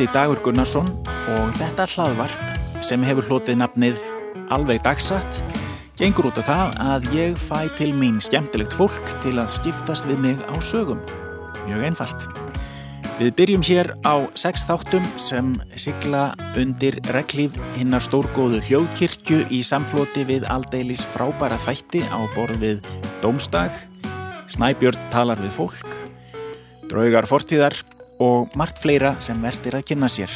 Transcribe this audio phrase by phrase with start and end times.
[0.00, 0.86] heiti Dagur Gunnarsson
[1.28, 3.98] og þetta hlaðvarp sem hefur hlotið nafnið
[4.54, 5.42] Alveg dagsatt
[5.98, 10.22] gengur út af það að ég fæ til mín skemmtilegt fólk til að skiptast við
[10.24, 11.02] mig á sögum.
[11.66, 12.24] Mjög einfalt.
[13.18, 20.24] Við byrjum hér á sex þáttum sem sigla undir reglíf hinnar stórgóðu hljóðkirkju í samfloti
[20.24, 23.74] við aldeilis frábæra þætti á borð við Dómstag,
[24.48, 25.96] Snæbjörn talar við fólk,
[26.88, 27.76] draugar fortíðar
[28.20, 30.32] og margt fleira sem verður að kynna sér.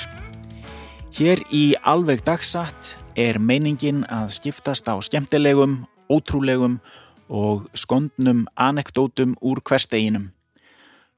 [1.15, 6.81] Hér í alveg dagsatt er meiningin að skiptast á skemmtilegum, ótrúlegum
[7.29, 10.33] og skondnum anekdótum úr hversteginum.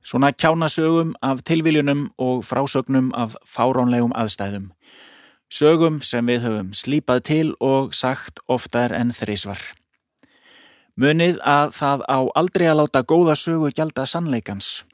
[0.06, 4.70] Svona kjánasögum af tilviljunum og frásögnum af fáránlegum aðstæðum.
[5.50, 9.62] Sögum sem við höfum slípað til og sagt oftar en þrísvar.
[10.96, 14.85] Munið að það á aldrei að láta góða sögu gjalda sannleikans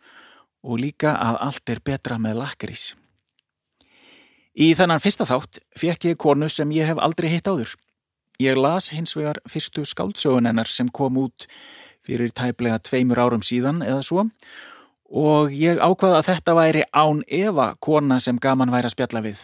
[0.62, 2.92] og líka að allt er betra með lakrís.
[4.52, 7.72] Í þannan fyrsta þátt fekk ég konu sem ég hef aldrei hitt áður.
[8.40, 11.46] Ég las hins vegar fyrstu skáldsögunennar sem kom út
[12.04, 14.26] fyrir tæplega tveimur árum síðan eða svo
[15.12, 19.42] og ég ákvaða að þetta væri án Eva kona sem gaman væri að spjalla við.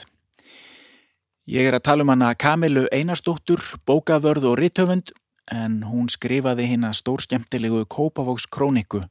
[1.48, 5.12] Ég er að tala um hana Kamilu Einarstóttur, bókavörð og rittöfund
[5.52, 9.04] en hún skrifaði hérna stór skemmtilegu Kópavóks króniku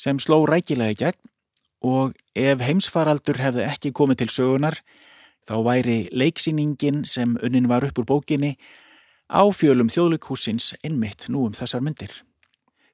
[0.00, 1.20] sem sló rækilega í gegn
[1.84, 4.80] og ef heimsfaraldur hefði ekki komið til sögunar
[5.48, 8.56] þá væri leiksýningin sem unnin var upp úr bókinni
[9.30, 12.12] á fjölum þjóðleikhúsins innmitt nú um þessar myndir.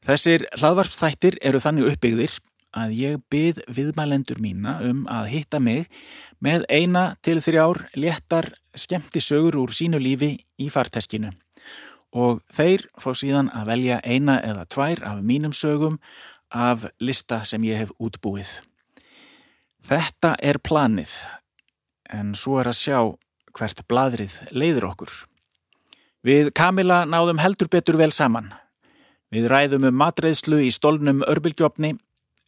[0.07, 2.37] Þessir hlaðvarpstættir eru þannig uppbyggðir
[2.77, 5.89] að ég byð viðmælendur mína um að hitta mig
[6.45, 11.33] með eina til þrjár léttar skemmti sögur úr sínu lífi í farteskinu
[12.17, 15.99] og þeir fá síðan að velja eina eða tvær af mínum sögum
[16.51, 18.49] af lista sem ég hef útbúið.
[19.87, 21.13] Þetta er planið
[22.13, 22.99] en svo er að sjá
[23.57, 25.13] hvert bladrið leiður okkur.
[26.27, 28.51] Við Kamila náðum heldur betur vel saman.
[29.31, 31.95] Við ræðum um matreðslu í stólnum örbylgjófni,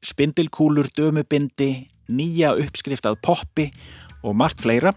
[0.02, 3.68] spindilkúlur dömubindi, nýja uppskrift að poppi
[4.22, 4.94] og margt fleira,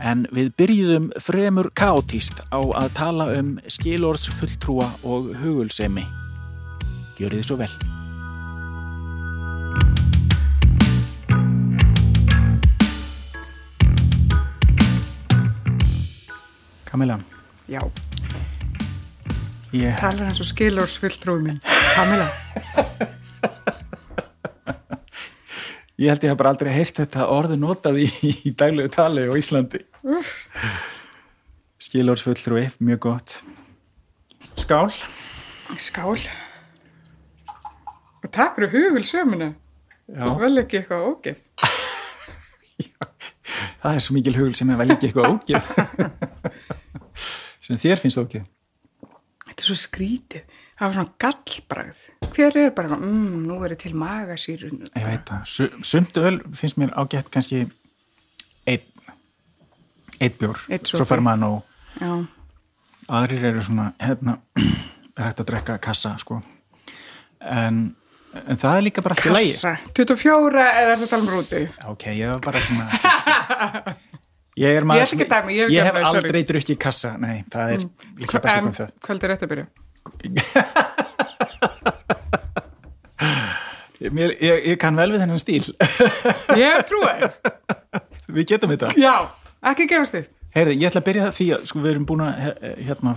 [0.00, 6.08] en við byrjuðum fremur kátíst á að tala um skilorðs fulltrúa og hugulsemi.
[7.20, 7.72] Gjör þið svo vel.
[16.90, 17.20] Kamila.
[17.70, 17.80] Já,
[19.70, 21.60] Ég, talar eins og skilórsfulltrúi minn.
[21.94, 22.24] Kamila.
[26.00, 28.08] ég held ég hef bara aldrei heyrt þetta orðu notað í,
[28.48, 29.84] í daglegu tali á Íslandi.
[31.78, 33.36] Skilórsfulltrúi, mjög gott.
[34.58, 34.90] Skál.
[35.78, 36.18] Skál.
[38.20, 39.52] Og takk fyrir hugul sömuna.
[40.10, 41.38] Já, Vel ekki eitthvað ógeð.
[43.86, 45.70] það er svo mikil hugul sem er vel ekki eitthvað ógið.
[47.70, 48.44] sem þér finnst ógið.
[49.50, 50.42] Þetta er svo skrítið.
[50.80, 52.02] Það var svona gallbragð.
[52.34, 54.84] Hver er bara, mmm, nú er ég til magasýrun.
[54.96, 55.42] Ég veit það.
[55.50, 57.64] Su- Sumt öl finnst mér ágætt kannski
[58.66, 58.86] einn
[60.20, 60.60] einn bjór.
[60.70, 62.18] Einn Svo fer maður nú.
[63.10, 66.38] Aðrir eru svona, hérna, er hægt að drekka kassa, sko.
[67.40, 67.80] En,
[68.46, 69.54] en það er líka bara allt í lægi.
[69.56, 69.74] kassa.
[69.98, 71.62] 24 eða þetta alveg rúti?
[71.90, 72.86] Ok, ég var bara svona
[74.58, 76.20] Ég er Ég ekki að dæma, ég ég ekki hef sorry.
[76.26, 77.80] aldrei drukkið kassa Nei, það er
[78.18, 79.66] líka best En koma það kvöld er rétt að byrja.
[84.16, 85.66] Mér, ég, kann vel við þennan stíl
[86.60, 87.12] Ég trúi.
[88.32, 89.12] Við getum þetta Já,
[89.70, 90.26] ekki gefast þér.
[90.56, 92.32] Heyrði, ég ætla að byrja því að sko, við erum búin að
[92.88, 93.10] hérna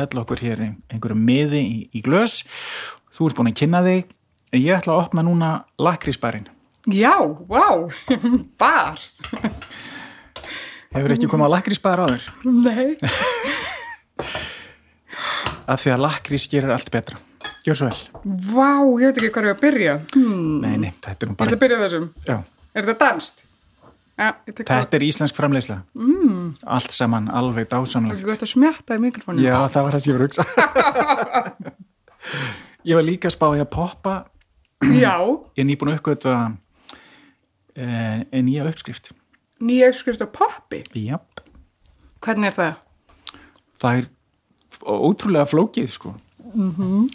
[0.00, 2.34] hella okkur hér ein- einhverju miði í, í glös
[3.14, 4.04] Þú ert búin að kynna þig
[4.58, 6.48] ég ætla að opna núna lakrísbærin
[6.92, 7.14] Já,
[7.48, 7.64] vá,
[8.60, 8.98] bar.
[10.94, 12.94] Hefur ekki komið á lakrísbæðar áður Nei.
[15.74, 17.16] af því að lakrís gerir allt betra
[17.64, 18.00] Gjör svo vel
[18.54, 18.70] Vá,
[19.00, 19.94] ég veit ekki hvað er að byrja.
[20.14, 20.54] Hmm.
[20.62, 22.06] Nei, nei, þetta er nú Ég bara að byrja á þessum.
[22.28, 22.36] Já,
[22.74, 23.36] Er þetta danst?
[24.14, 24.68] Ég það.
[24.68, 26.44] Þetta er íslensk framleiðsla mm.
[26.76, 29.38] Allt saman alveg dásamlegt Þú ert að smjatta í mikrofónu.
[29.42, 30.44] Já, það var það sem ég var að hugsa
[32.84, 34.14] Ég var líka að spá í að poppa
[34.94, 35.16] Já,
[35.56, 36.36] Ég er nýbúin að uppgötva
[37.74, 37.76] e,
[38.44, 39.06] nýja uppskrift
[39.64, 40.82] nýja uppskrift á poppi.
[40.94, 41.40] Jáp,
[42.24, 42.74] Hvernig er það?
[43.84, 44.06] það er
[44.84, 46.14] ótrúlega flókið sko
[46.54, 47.08] mm -hmm.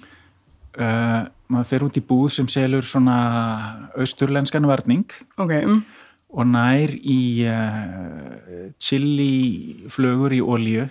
[1.50, 5.06] Maður fer út í búð sem selur svona austurlenskan varning
[5.38, 5.84] Ok, um,
[6.30, 10.86] og nær í uh, chili flögur í olíu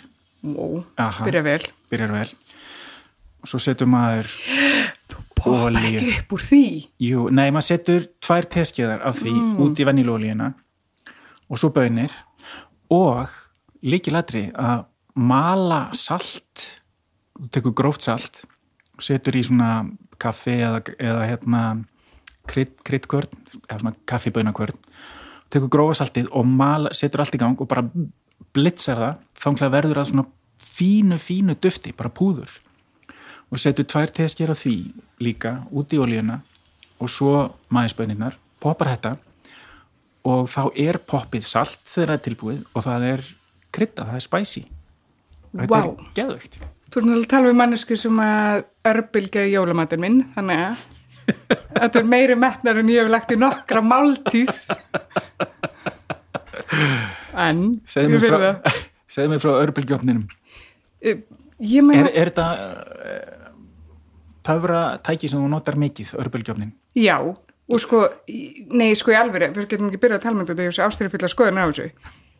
[0.45, 1.25] ó, Aha.
[1.25, 1.63] byrja vel.
[1.91, 2.29] byrjar vel
[3.45, 4.27] svo setur maður
[5.39, 9.85] poppa ekki upp úr því Jú, nei, maður setur tvær teskeiðar af því út í
[9.87, 10.55] venjulólíuna
[11.49, 12.13] og svo bönir
[12.93, 13.29] og
[13.83, 14.87] líkilatri að
[15.19, 16.65] mala salt
[17.39, 18.43] þú tekur gróft salt
[18.97, 19.87] og setur í svona
[20.19, 21.63] kaffi eða, eða hérna
[22.49, 23.33] kryddkvörn
[23.69, 24.79] eða svona kaffibönakvörn
[25.53, 27.85] tekur grófa saltið og mala, setur allt í gang og bara
[28.55, 29.21] blitzar það.
[29.39, 30.27] Þá verður það svona
[30.59, 32.51] fínu, fínu dufti, bara púður.
[33.49, 34.77] Og setur tvær teskir af því
[35.25, 36.43] líka út í olíuna
[36.99, 39.17] og svo maðurspöninnar, poppar þetta
[40.29, 43.25] og þá er poppið salt þegar það er tilbúið og það er
[43.75, 44.65] krydda, það er spicy.
[45.49, 45.81] Og þetta Vá.
[45.81, 50.85] er geðvögt Þú erum að tala við mannesku sem að örbylgja jólamatinn minn, þannig að
[51.75, 54.55] þetta er meiri metnar en ég hef lagt í nokkra máltíð.
[57.39, 60.25] En, segðu mér frá, frá örbylgjöfninum
[60.99, 61.21] Eh,
[61.59, 63.47] Ég er, meina, er þetta uh,
[64.47, 67.17] töfra tæki sem þú notar mikið, örbylgjöfnin já,
[67.69, 68.05] og sko,
[68.73, 71.15] nei, sko í alvöru, við getum ekki byrjað að tala með þetta, ég hef ástæður
[71.15, 71.89] fyrir að skoða á þessu.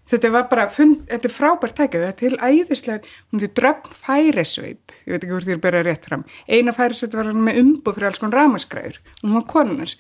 [0.09, 3.99] Þetta var bara, fund, þetta er frábært tækið, þetta er til æðislega, hún er dröfn
[4.07, 6.25] færisveit, ég veit ekki hvort þér byrja rétt fram.
[6.49, 9.99] Eina færisveit var hann með umbúð fyrir alls konar ramaskræður, hún var konunars.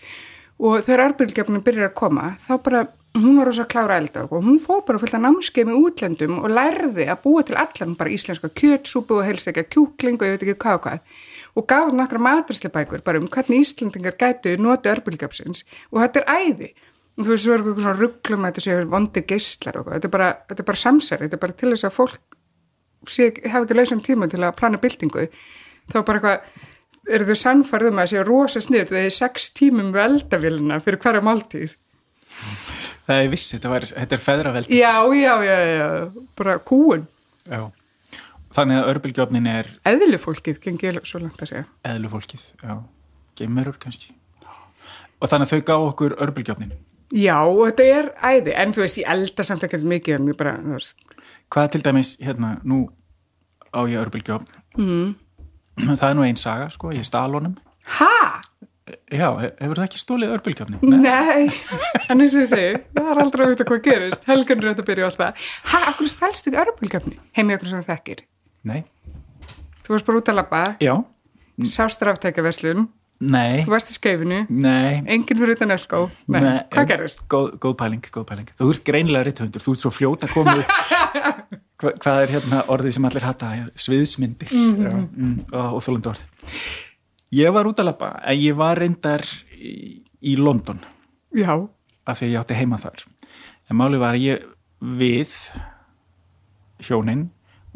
[0.59, 2.87] Og þegar arbyrgjöfnum byrjar að koma, þá bara,
[3.19, 6.39] hún var rosa að klára elda og hún fór bara fullt að námskeið með útlendum
[6.43, 10.27] og lærði að búa til allan bara íslenska kjötsúpu og helst ekki að kjúkling og
[10.29, 11.19] ég veit ekki hvað og hvað
[11.57, 16.71] og gaf nokkra maturslebækur bara um hvernig Íslandingar gætu noti örbulgjöpsins og þetta er æði.
[17.19, 20.07] Og þú veist svo er eitthvað svona rugglum að þetta séu vondir geislar og þetta
[20.07, 22.39] er bara, þetta er bara samsæri, þetta er bara til þess að fólk
[23.09, 25.27] sé, hafa ekki lausum tíma til að plana byltingu.
[25.89, 30.81] Þá bara eitthvað eru þau sannfærðum að séu rosa sniðt þegar sex tímum við eldavélina
[30.85, 31.75] fyrir hverja máltíð.
[33.09, 35.87] Það er viss, þetta, var, þetta er feðraveldi já, já, já, já,
[36.37, 37.07] bara kúun
[37.49, 37.63] Já.
[38.59, 42.75] Þannig að örbylgjöfnin er eðlu fólkið gengið svo langt að segja eðlufólkið já.
[43.39, 44.15] geimurur kannski
[45.19, 46.75] og þannig að þau gá okkur örbylgjöfnin
[47.15, 50.59] já, þetta er æði, en þú veist, ég elda samt ekkert mikið en ég bara,
[50.65, 51.17] þú veist
[51.55, 52.85] hvað til dæmis, hérna, nú
[53.73, 55.09] á ég örbylgjöfn mm.
[55.95, 57.57] það er nú einn saga, sko, ég stál honum
[57.99, 58.43] ha?
[59.11, 60.79] já, he- hefur það ekki stólið örbylgjöfni?
[60.83, 61.49] Nei,
[62.09, 64.89] en eins og ég segi, það er aldrei að vita hvað gerist, er þetta að
[64.91, 65.47] byrja alltaf.
[65.73, 67.17] Ha, akkur stælstu ekki örbulgjöfni?
[67.37, 68.25] Heimi okkur sem þú þekkir.
[68.65, 68.85] Nei,
[69.85, 70.95] Þú varst bara út að labba, já,
[71.65, 72.89] sást ráftækjaverslun,
[73.25, 73.63] nei.
[73.65, 76.03] Þú varst í skeifinu, nei, enginn fyrir utan Elko.
[76.29, 77.23] Nei, hvað en- gerist?
[77.33, 78.51] góð, góð pæling, góð pæling.
[78.59, 80.75] Þú ert greinilega rithöndur, þú ert svo fljót að koma upp.
[81.79, 84.51] Hva, hvað er hérna orðið sem allir hata, sviðsmyndir.
[84.51, 86.25] Já, mm, og, og þólandi orð.
[87.39, 89.23] Ég var út að labba en ég var reyndar
[89.55, 90.81] í, í London.
[91.39, 91.53] Já,
[92.03, 93.05] af því að ég átti heima þar.
[93.71, 94.43] En máli var að ég
[94.99, 95.37] við
[96.83, 97.29] hjónin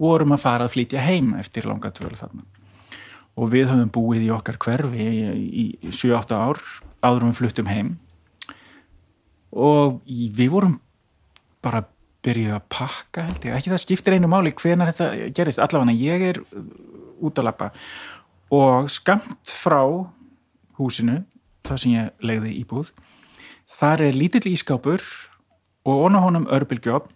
[0.02, 2.44] vorum að fara að flytja heim eftir langa tvölu þarna.
[3.38, 6.60] Og við höfum búið í okkar hverfi í, í 7-8 ár
[7.00, 7.94] áður við fluttum heim.
[9.52, 10.78] Og við vorum
[11.64, 11.84] bara
[12.22, 16.26] byrjuð að pakka held ég, ekki það skiptir einu máli hvenar þetta gerist, allavega ég
[16.30, 16.66] er uh,
[17.22, 17.70] út að lappa
[18.52, 19.82] og skamt frá
[20.78, 21.22] húsinu,
[21.66, 22.92] það sem ég legði íbúð
[23.78, 25.02] þar er lítill ískápur
[25.88, 27.08] og onna honum örbylgjöf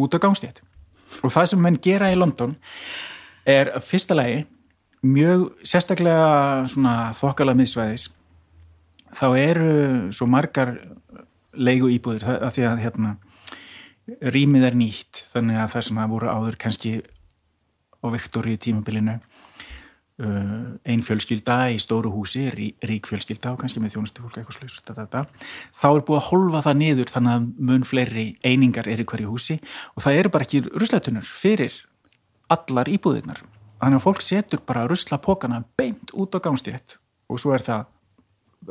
[0.00, 0.60] út á gangstétt
[1.22, 2.56] og það sem menn gera í London
[3.48, 4.44] er fyrsta lagi
[5.06, 8.10] mjög sérstaklega svona þokkala miðsvæðis.
[9.16, 9.70] Þá eru
[10.14, 10.76] svo margar
[11.56, 13.16] leigu íbúðir að því að hérna
[14.34, 16.92] rýmið er nýtt þannig að það sem að voru áður kannski
[18.00, 19.18] á Viktoríu tímabilinu
[20.20, 25.00] uh, ein fjölskylda í stóru húsi, rí, rík fjölskylda og kannski með þjónustu fólk eitthvað
[25.12, 25.24] da.
[25.76, 29.30] þá er búið að holfa það niður þannig að mun fleiri einingar er í hverju
[29.30, 29.60] húsi
[29.94, 31.78] og það eru bara ekki ruslatunur fyrir
[32.50, 33.40] allar íbúðirnar.
[33.80, 36.98] Þannig að fólk setur bara ruslapokana beint út á gangstétt
[37.30, 37.88] og svo er það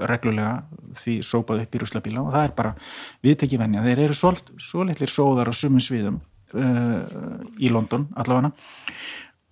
[0.05, 0.63] reglulega
[0.99, 2.73] því sópað upp í ruslabíla og það er bara
[3.25, 6.19] viðtekki venja, þeir eru svo, svo litlir sóðar á sumum sviðum
[6.53, 8.53] uh, í London allavega.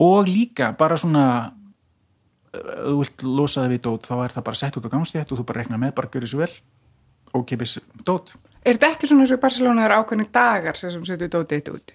[0.06, 1.26] Og líka bara svona
[2.64, 5.40] þú vilt losa þig við dót þá er það bara sett út á gangstétt og
[5.42, 6.52] þú bara rekna með bara görið svo vel.
[7.36, 8.34] Og kipis dót.
[8.64, 11.58] Er þetta ekki svona eins og í Barcelona það eru ákveðni dagar sem setur dótið
[11.60, 11.94] eitt út?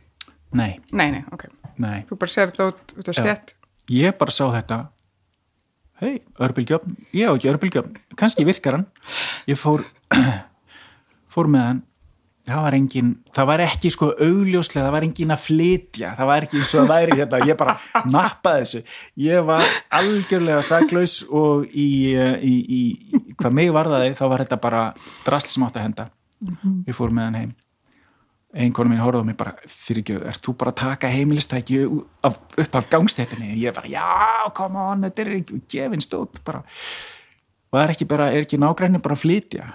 [0.52, 1.46] nei, Nei, nei, ok.
[1.80, 3.22] nei, Þú bara sér dót út af Já.
[3.22, 3.54] stjætt.
[3.88, 4.78] ég bara sá þetta.
[6.02, 8.86] Hei, örbylgjöfn ég á ekki örbylgjöfn, kannski virkar hann.
[9.48, 9.84] Ég fór
[11.32, 11.82] fór með hann
[12.48, 16.12] það var engin, það var ekki sko augljóslega, það var engin að flytja.
[16.18, 17.40] Það var ekki eins og það væri hérna.
[17.46, 17.74] Ég bara
[18.10, 18.82] nappaði þessu,
[19.22, 19.64] ég var
[20.00, 24.84] algjörlega saklaus og í, í, í, í hvað mig varðaði þá var þetta bara
[25.26, 26.08] drasl sem átt að henda.
[26.88, 27.52] Ég fór með hann heim.
[28.52, 32.88] Einkonu mín horfði á mig bara fyrirgjöð, ert þú bara að taka heimilistæki upp af
[32.92, 33.54] gangstéttinni?
[33.62, 36.60] Ég bara, já, come on, þetta er ekki gefin stótt bara,
[37.72, 39.70] var ekki bara, er ekki nágræni bara að flytja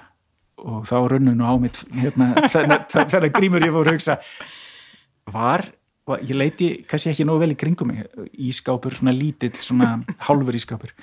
[0.57, 2.33] og þá runnu nú á mitt hérna,
[2.89, 4.17] tverja grímur ég fór að hugsa
[5.33, 5.65] var,
[6.07, 9.97] var ég leiti kannski ekki nógu vel í kringum mig ískápur, svona lítill, svona
[10.27, 10.95] hálfur ískápur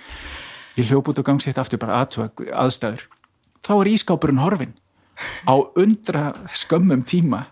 [0.79, 3.07] ég hljóp út og gangsitt aftur bara aðtöða aðstæður.
[3.65, 4.75] Þá er ískápurinn horfin
[5.47, 7.47] á undra skömmum tíma.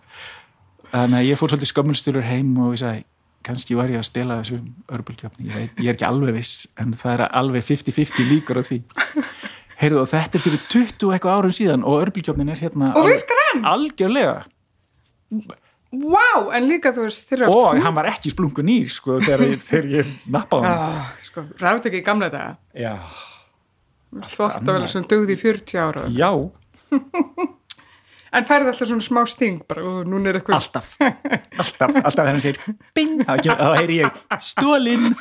[0.90, 3.04] Þannig að ég fór svolítið skömmulsturur heim og ég sagði
[3.42, 4.60] kannski var ég að stela þessu
[4.92, 8.78] örbulgjöfni, ég, ég er ekki alveg viss en það er alveg 50-50 líkur á því
[9.82, 13.38] heyrðu og þetta er fyrir 20 eitthvað árum síðan og örbulgjöfnin er hérna og virkar
[13.48, 14.36] hann algjörlega.
[15.92, 19.86] Wow, en líka þú veist og hann var ekki splungun nýr sko þegar ég, þegar
[19.98, 22.52] ég nappaði hann ah, sko, ræði ekki í gamla daga.
[22.72, 22.94] Já,
[24.30, 26.30] þótt að vel sem dögði í 40 ára já,
[28.38, 30.86] en færði alltaf svona smá sting bara, og núna er eitthvað alltaf.
[31.02, 32.60] Alltaf, alltaf þegar hann segir
[32.96, 34.08] bing, þá heyri ég
[34.48, 35.12] stólinn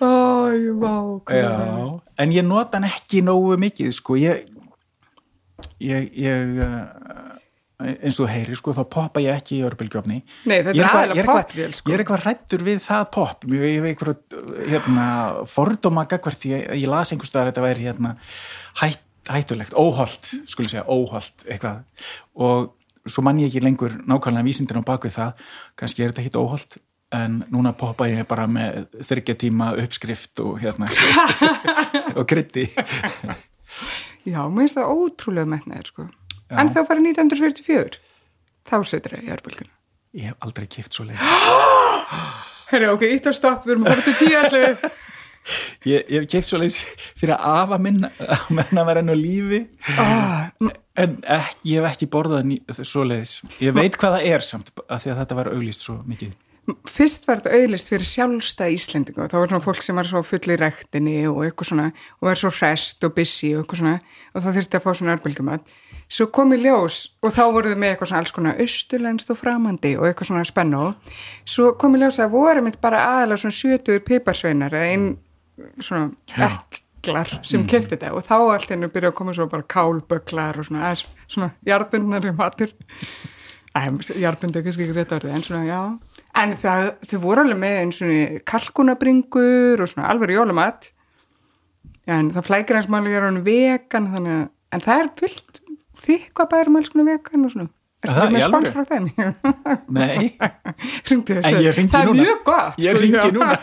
[0.00, 0.94] Æ, vá,
[1.36, 4.46] Já, en ég nota hann ekki nógu mikið, sko, ég
[5.80, 7.36] ég, ég uh,
[7.80, 11.44] eins og þú heyrir, sko, þá poppa ég ekki í örbylgjöfni Nei, þetta er eitthvað-
[11.44, 11.90] popvél, sko.
[11.90, 14.18] Ég er eitthvað rættur við það pop ég hef eitthvað,
[14.72, 15.06] hérna
[15.48, 18.16] fordóma gagvart, ég, ég las einhvers staðar að þetta væri, hérna,
[18.82, 21.82] hætt, hættulegt óholt, skulle segja, óholt eitthvað,
[22.36, 22.72] og
[23.08, 25.44] svo man ég ekki lengur nákvæmlega vísindin á bakvið það.
[25.80, 26.76] Kannski er þetta hitt óholt
[27.14, 30.88] en núna poppa ég bara með þryggja tíma uppskrift og hérna
[32.18, 32.68] og krytti
[34.28, 36.04] Já, mér finnst það ótrúlega metnaðir sko.
[36.50, 38.00] En þá farið 1944
[38.68, 39.76] þá setur það í örbulguna
[40.20, 41.20] ég hef aldrei kift svo leið
[42.70, 44.76] Herri, ok, ítt á stopp, við erum að fara til tíu allir
[45.88, 46.76] ég, ég hef kift svo leið
[47.18, 49.60] fyrir að afa minn að menna vera enn á lífi.
[49.96, 50.50] Ah,
[51.00, 55.02] en ekki, ég hef ekki borðað svo leiðis ég veit hvað það er samt af
[55.02, 56.36] því að þetta var auglýst svo mikið
[56.90, 60.42] Fyrst var þetta auðlist fyrir sjálfstæð Íslendingu þá var svona fólk sem var svo full
[60.52, 61.86] í rektinni og eitthvað svona,
[62.20, 63.94] og var svo hrest og busy og eitthvað svona,
[64.34, 65.72] og þá þurfti að fá svona örbulgumat
[66.10, 69.94] svo kom í ljós og þá voruð með eitthvað svona alls konar austurlenskt og framandi
[69.98, 70.84] og eitthvað svona spennu.
[71.46, 75.10] Svo kom í ljós að voru mitt bara aðalega svona sjötuður piparsveinar eða einn
[75.78, 77.68] svona ekklar sem mm.
[77.70, 78.14] kefti þetta.
[78.16, 80.94] Og þá allt hennu byrja að koma svo bara kálböklar og svona,
[81.30, 82.74] svona jarðbundnari matur.
[83.70, 85.80] Jarðbund er kannski ekki rétt orðið en svona já
[86.38, 90.90] en það, þau voru alveg með einn svona kalkunabringur og svona alveg jólumat
[92.10, 95.60] en það flækir hans máli er hann vegan þannig en það er fullt
[96.00, 97.68] þykka bærum alls konar vegan og svona.
[98.00, 98.70] Er Það, með alvöru?
[98.72, 99.08] frá þeim?
[99.98, 102.22] Nei, en ég ringi það er núna.
[102.22, 103.58] mjög gott Ég sko, ringi núna.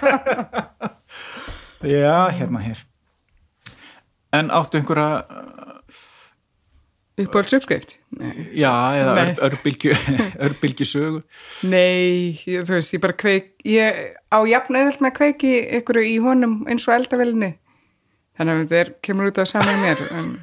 [1.95, 2.83] Já, hérna hér.
[4.37, 5.23] En áttu einhverja
[7.17, 9.95] uppáhalds uppskrift nei, Já, eða örbylgju
[10.47, 11.21] örbylgju sögu
[11.67, 16.01] nei ég, þú veist, ég bara kveik ég á jafn eðalt með að kveiki ykkur
[16.03, 17.55] í honum eins og eldavelinni
[18.37, 20.35] þannig að er, kemur út á saman mér en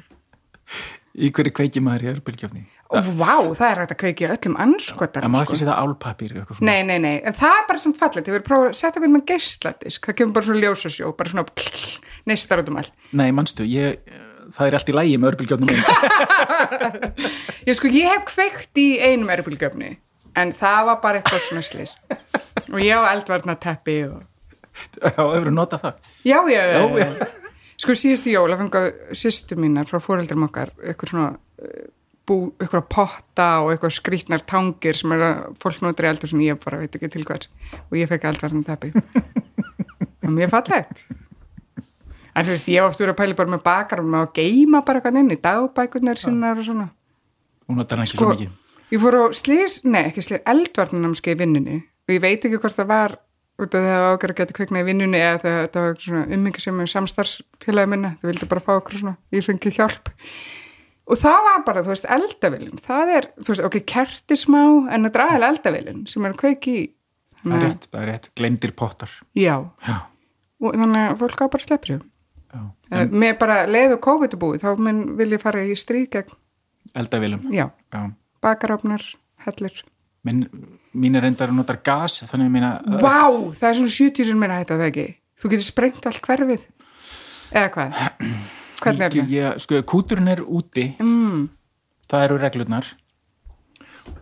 [1.15, 2.65] Í hverju kveiki maður í örbylgjöfni
[2.95, 6.67] Og vá, það er hægt að kveiki öllum anskotar En má ekki setja svona.
[6.67, 9.13] Nei, nei, nei, en það er bara samt fallið Þið verður prófað að setja eitthvað
[9.15, 10.09] með geisladisk.
[10.09, 11.45] Það kemur bara svona ljósasjó, bara svona
[12.29, 12.93] neistar út um allt.
[13.15, 14.11] Nei, manstu, ég,
[14.53, 15.81] það er allt í lægi með örbylgjöfnum minn
[17.65, 19.95] Ég sko, ég hef kveikt í einum erbulgöfni
[20.35, 21.95] En það var bara eitthvað svona slis
[22.71, 24.23] Og ég á eldvarna teppi og...
[24.99, 25.99] Já, hefur nota það?
[26.27, 27.27] Já, já, já, Já.
[27.79, 28.81] Sko, síðustu jól að fengu
[29.15, 31.87] sýstu mínar frá fóreldrum okkar eitthvað svona eh,
[32.27, 36.43] bú, eitthvað potta og eitthvað skrýtnar tangir sem er að fólk notur í eldur sem
[36.45, 37.51] ég bara veit ekki til hvers.
[37.89, 38.93] Og ég fekk eldvarna teppi
[40.25, 41.03] og mér fallegt
[42.35, 44.81] En þú veist, ég hef oft verið að pæli bara með bakar og að geima
[44.85, 46.87] bara eitthvað inn í dagbækurnar sinnar og svona.
[47.69, 48.49] Hún notar hann ekki sko, svo mikið.
[48.91, 52.75] ég fór á slís, nei ekki slís, eldvarnarnámskeið í vinnunni og ég veit ekki hvort
[52.75, 53.15] það var
[53.55, 56.61] út af það ágjör að geta kveikna í vinnunni eða þegar þetta var svona ummingi
[56.65, 60.11] sem er samstarfsfélagi minna, þau vildi bara fá okkur svona, ég fengi hjálp.
[61.05, 64.61] Og það var bara, þú veist, eldavilin það er, þú veist, ok, kerti smá
[64.91, 66.75] en er aðeins eldavilin sem er að kveiki
[67.45, 69.11] Það er rétt, það er rétt, glemdir pottar.
[69.37, 69.53] Já,
[69.85, 69.97] Já,
[70.65, 71.97] og þannig að fólk á bara sleppri
[72.91, 76.09] já uh, með bara leið og COVID búið, þá mun vil ég fara í stríð
[76.17, 76.35] gegn,
[76.95, 78.01] Eldavilum já, Já.
[78.45, 79.01] Bakarofnar
[79.45, 79.79] hellir.
[80.25, 80.43] Minn,
[80.93, 82.69] mín er reyndar að notar gas þannig að mína
[83.01, 83.17] Vá,
[83.57, 85.07] það er svona 70 sem meina þetta það ekki?
[85.41, 86.63] Þú getur sprengt allt hverfið.
[87.51, 87.97] Eða hvað?
[88.85, 89.33] Hvernig er það?
[89.33, 90.85] ég- sko, kúturinn er úti.
[91.01, 91.43] Mm,
[92.11, 92.87] það eru reglurnar.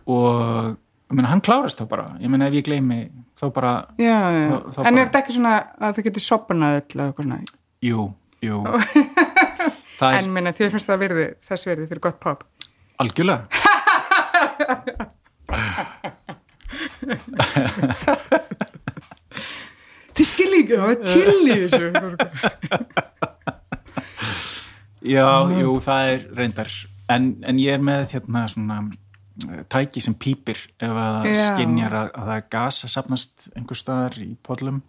[0.08, 2.06] Og ég meina, hann klárast þá bara.
[2.24, 3.00] Ég meina ef ég gleymi
[3.40, 4.48] þá bara já, já.
[4.50, 7.24] Þá- þá En bara- er þetta ekki svona að þú getur sopnað öll eða eitthvað
[7.28, 7.40] svona?
[7.84, 8.64] jú, jú.
[10.04, 12.42] Er En minna, þér finnst það virði, þess virði fyrir gott pop.
[13.00, 13.48] Algjörlega.
[20.14, 21.88] Þið skil ekki, það var til í þessu.
[25.04, 26.72] Já, jú, það er reyndar.
[27.12, 31.94] En, en ég er með hérna svona eh, tæki sem pípir ef að það skinjar
[32.00, 34.80] að, að það er gas að sapnast einhver staðar í podlum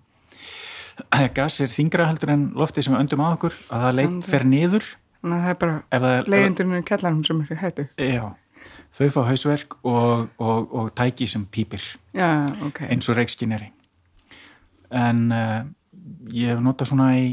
[1.34, 4.90] gas er þingra heldur en loftið sem öndum að okkur að það leit fer niður.
[5.24, 7.86] Að það er bara leiðindurinn í kellanum sem er hættu.
[7.96, 8.26] Já,
[8.94, 11.86] þau fá hausverk og, og, og tæki sem pípir.
[12.16, 12.84] Já, ok.
[12.90, 13.72] Eins og reikskinjari
[14.94, 15.64] en uh,
[16.32, 17.32] ég hef notað svona í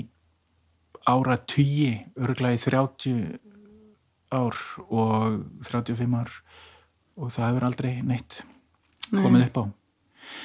[1.09, 3.37] ára tugi örgulega í 30
[4.31, 6.31] ár og 35 ár
[7.19, 8.41] og það hefur aldrei neitt
[9.11, 9.63] komið upp á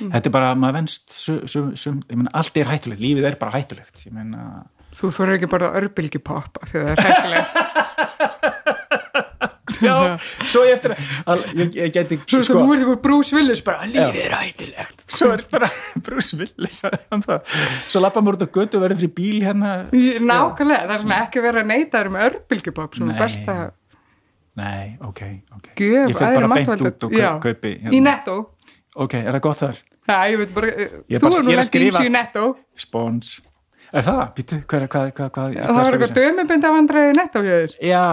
[0.01, 3.39] þetta er bara, maður venst sum, sum, sum, ég meina, allt er hættulegt, lífið er
[3.41, 4.65] bara hættulegt ég meina,
[4.97, 7.53] Þú þorir ekki bara því að það er hættilegt
[9.83, 10.17] já,
[10.49, 13.89] svo ég eftir að, ég, ég geti Svo sko, þú ert ykkur Bruce Willis bara
[13.91, 15.71] lífið er hættilegt svo er bara
[16.07, 19.75] Bruce Willis svo lappa mér út á götu og verður fyrir bíl hérna.
[19.93, 23.57] Nákvæmlega, það er svona ekki verið að neita þér með örbylgjupopp sem er besta
[24.57, 25.23] nei, ok,
[25.59, 25.73] ok.
[25.77, 28.39] Gjöf ég fyrir bara beint út og kaupi Í netto
[29.05, 29.83] ok, er það gott þar?
[30.07, 31.99] Já, ég veit bara, Ég er þú bara- er nú ég er að lent skrifa-
[32.01, 32.43] ímsu í netto.
[32.79, 33.41] Spons.
[33.95, 34.21] Er það?
[34.35, 37.75] Býtu, hvað, hvað, hvað, hvað Það var eitthvað dömubinda vandræði netto hjá þér.
[37.87, 38.07] Já,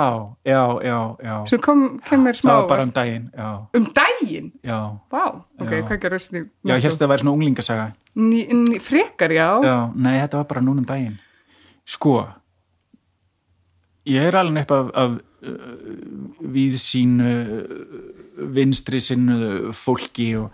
[0.46, 1.38] já, já, já.
[1.50, 3.48] Sem kom, kemur smá það var bara um daginn já,
[3.80, 4.52] um daginn?
[4.64, 5.24] Já, Vá,
[5.60, 5.82] ok, Já.
[5.88, 7.88] hvað gerist í já, hérst það væri svona unglingasaga.
[8.16, 11.18] Ný, ný, frekar, já, já, nei, þetta var bara núna um daginn.
[11.86, 12.28] Sko
[14.06, 15.12] ég er alveg upp af, af
[15.44, 20.52] uh, viðsínu uh, vinstri sinnu fólki og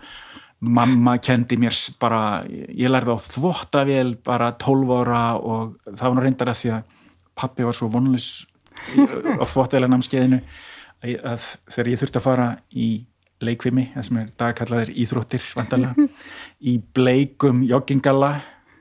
[0.60, 6.24] mamma kendi mér bara, ég lærði á þvottavél bara 12 ára og það var nú
[6.24, 6.98] reyndar að því að
[7.40, 8.28] pappi var svo vonlus
[9.40, 10.42] á þvottavélanamskeiðinu
[11.00, 12.90] að, þegar ég þurfti að fara í
[13.40, 16.08] leikvimi, það sem er dagkallaðir íþróttir vandalega,
[16.60, 18.34] í bleikum joggingalla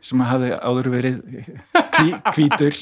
[0.04, 2.76] sem hafði áður verið hví, hvítur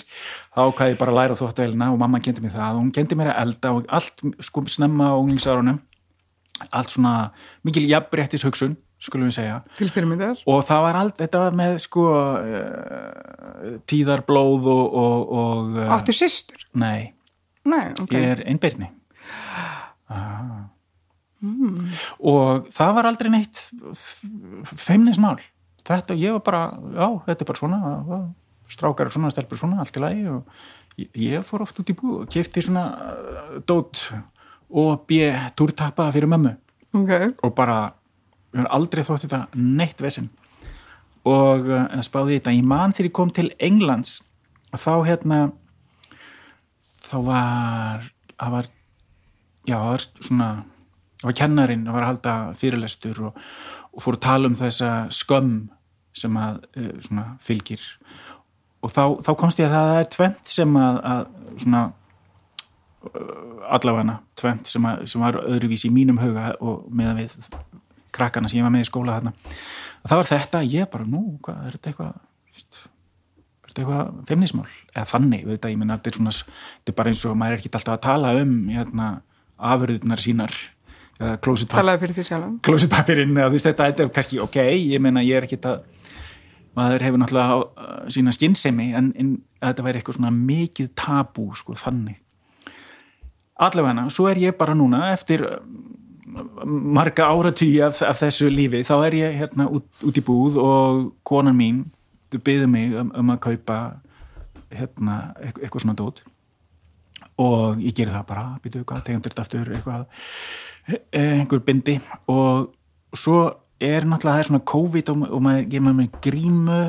[0.53, 2.75] þá hvað ég bara læra á þvóttavélina og mamma kendi mér það.
[2.75, 5.79] Og hún kendi mér að elda og allt sko snemma á unglingsárunum
[6.69, 7.13] allt svona
[7.67, 9.57] mikil jafnbrettis hugsun skulum við segja.
[10.49, 16.15] Og það var allt, þetta var með sko uh, tíðarblóð og, og, og uh, Áttu
[16.17, 16.65] systur?
[16.73, 17.13] nei,
[17.67, 18.15] Nei, ok.
[18.15, 18.89] Ég er einbyrni
[20.07, 20.69] ah.
[22.23, 23.59] og það var aldrei neitt
[24.79, 25.37] feimnismál.
[25.87, 26.61] Þetta, ég var bara,
[26.95, 27.79] já, þetta er bara svona
[28.71, 30.47] strákar er svona, stelpur svona allt í lagi og
[30.97, 34.07] ég, fór oft út í bú og kefti svona uh, dót
[34.69, 36.55] og bjö túrtappa fyrir mömmu.
[36.97, 37.93] Ok, og bara,
[38.51, 40.29] við höfum aldrei þótt þetta neitt vesinn
[41.27, 44.21] og uh, spáði þetta, ég man þegar ég kom til Englands
[44.77, 45.39] þá hérna
[47.07, 48.69] þá var það var,
[49.67, 50.49] já, það var svona
[51.17, 53.41] það var kennarinn, það var að halda fyrirlestur og,
[53.93, 55.55] og fór að tala um þessa skömm
[56.17, 57.83] sem að uh, svona fylgir.
[58.85, 61.23] Og þá, þá komst ég að það er tvent sem að, að
[61.63, 61.81] svona
[63.67, 67.35] allavega tvent sem, að, sem var öðruvísi í mínum huga og meðan við
[68.15, 69.33] krakkana sem ég var með í skóla þarna.
[70.07, 72.15] Það var þetta, ég bara, nú, hvað, er þetta eitthvað
[73.67, 76.33] er þetta eitthvað femnismál, eða þannig, við þetta, ég menna þetta er svona,
[76.79, 79.09] þetta er bara eins og maður er ekki alltaf að tala um, hérna,
[79.73, 80.57] afurðunar sínar,
[83.43, 84.61] eða veist, þetta, er kannski ok,
[84.93, 85.83] ég menna, ég er ekki að
[86.77, 91.77] maður hefur náttúrulega uh, sína skinnsemi, en, en þetta væri eitthvað svona mikið tabú, sko,
[91.77, 92.21] þannig
[93.57, 95.75] allavega, svo er ég bara núna eftir um,
[96.97, 101.03] marga áratugji af, af þessu lífi, þá er ég hérna út, út í búð og
[101.27, 101.85] konan mín
[102.31, 103.77] byggðu mig um, um að kaupa
[104.73, 106.23] hérna eitthvað, eitthvað svona dót.
[107.37, 110.05] Og ég geri það bara, býtu hvað, tegundur þetta aftur eitthvað,
[110.89, 111.99] eh, einhver bindi.
[112.33, 112.73] Og
[113.15, 113.43] svo
[113.79, 116.79] er náttúrulega það er svona COVID og, og maður gerir maður með grímu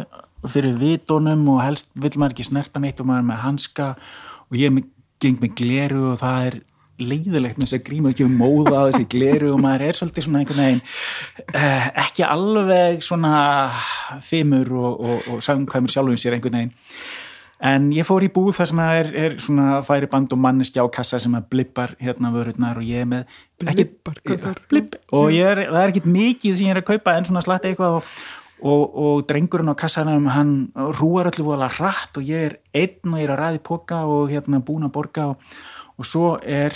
[0.48, 3.88] fyrir vitónum og helst vill maður ekki snerta neitt og maður er með hanska
[4.48, 4.86] og ég er með,
[5.22, 6.58] geng með gleru og það er
[6.98, 10.42] leiðilegt með þess að gríma ekki um móða þessi gleru og maður er svolítið svona
[10.42, 10.82] einhvern veginn
[11.54, 13.32] eh, ekki alveg svona
[14.26, 16.76] fimur og, og, og samkvæmur sjálfum sér einhvern veginn.
[17.58, 21.18] En ég fór í búð þar sem er, er svona færiband og manneskja á kassa
[21.18, 24.60] sem að blippar hérna vörurnar og ég er með Blippar, það?
[24.70, 27.66] blipp, og er, það er ekkit mikið sem ég er að kaupa en svona slatt
[27.66, 28.12] eitthvað og,
[28.62, 30.54] og, og drengurinn á kassanum hann
[30.98, 34.32] rúar öllu voðalega hratt og ég er einn og ég er að ræði póka og
[34.32, 35.52] hérna búin að borga og,
[35.98, 36.74] og svo er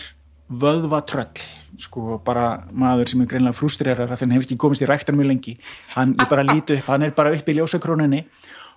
[0.52, 1.42] vöðva tröll
[1.80, 5.30] sko bara maður sem er greinlega frústrerar að þannig hefur ekki komist í ræktar mjög
[5.30, 5.54] lengi.
[5.94, 8.22] Hann, ég bara líti upp, hann er bara upp í ljósakrónunni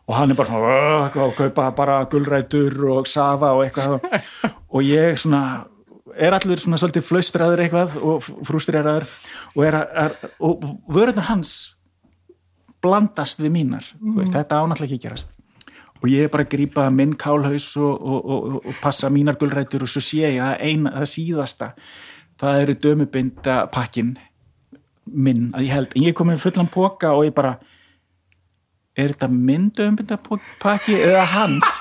[0.05, 3.99] og hann er bara svona og kaupa bara gulrætur og safa og eitthvað.
[4.71, 5.65] Og ég svona
[6.15, 9.07] er allur svona svolítið flaustraður eitthvað og frústreraður
[9.55, 11.74] og, er, er, og vörurnar hans
[12.85, 13.89] blandast við mínar.
[13.99, 14.19] Mm.
[14.21, 15.31] veist, þetta ánáttúrulega ekki að gerast.
[16.03, 19.87] Og ég er bara að grípa minn kálhaus og, og, og, og passa mínar gullrætur
[19.87, 21.71] og svo sé ég að eina, það síðasta
[22.41, 24.15] það eru dömubinda pakkin
[25.05, 25.49] minn.
[25.55, 27.55] Að ég held en ég kom með fullan póka og ég bara
[28.95, 30.19] er þetta minn dömubinda
[30.61, 31.67] pakki eða hans?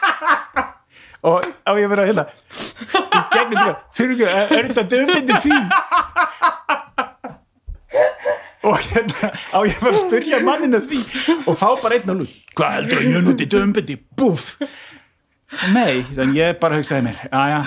[1.25, 2.25] Og á ég að vera hérna
[3.17, 4.27] í gegnum því fyrir ekki,
[4.59, 5.65] er þetta dömbindi þín
[8.65, 11.03] og hérna á ég að fara að spyrja mannina því
[11.45, 14.55] og fá bara einn á lúð hvað heldur að ég núti dömbindi, búf
[15.75, 17.61] nei, þannig ég bara hugsaði mér aðja,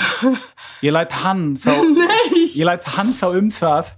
[0.83, 2.43] ég lætt hann þá Nei.
[2.57, 3.93] ég lætt hann þá um það.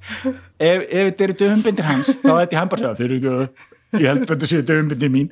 [0.59, 3.37] Ef, ef þetta eru dömbindir hans þá ætti hann bara að segja,
[3.97, 5.31] ég held að þetta séu dömbindir mín.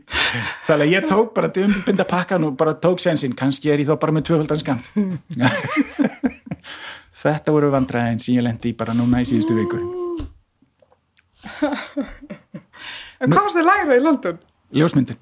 [0.68, 4.18] Þannig að ég tók bara dömbindapakkan og bara tók sensin, kannski er ég þá bara
[4.18, 4.92] með tvöfaldan skamt.
[7.18, 9.97] Þetta voru vandræðin sem ég lendi bara núna í síðustu viku
[13.22, 14.38] En hvað varst þið læra í London?
[14.76, 15.18] ljósmyndin.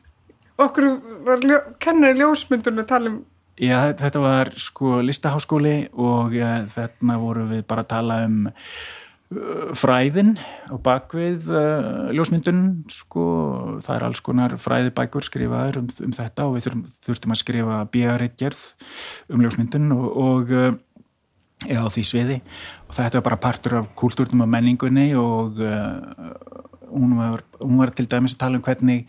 [0.61, 0.89] Okkur
[1.25, 3.23] var ljó, kennari ljósmyndun að tala um
[3.55, 9.69] Já, þetta var sko listaháskóli og ja, þarna voru við bara að tala um uh,
[9.79, 10.33] fræðin
[10.67, 13.23] á bakvið uh, ljósmyndun sko,
[13.85, 17.79] það er alls konar fræðibækur skrifaður um, um þetta og við þurfum, þurftum að skrifa
[17.95, 18.65] bíaritgerð
[19.31, 20.67] um ljósmyndun og, og uh,
[21.63, 22.37] eða á því sviði.
[22.84, 25.99] og þetta var bara partur af kultúrnum og menningunni og uh,
[26.91, 29.05] hún, var, hún var til dæmis að tala um hvernig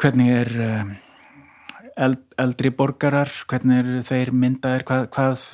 [0.00, 0.94] hvernig er uh,
[2.06, 5.44] eld, eldri borgarar hvernig er þeir myndaðir hvað, hvað,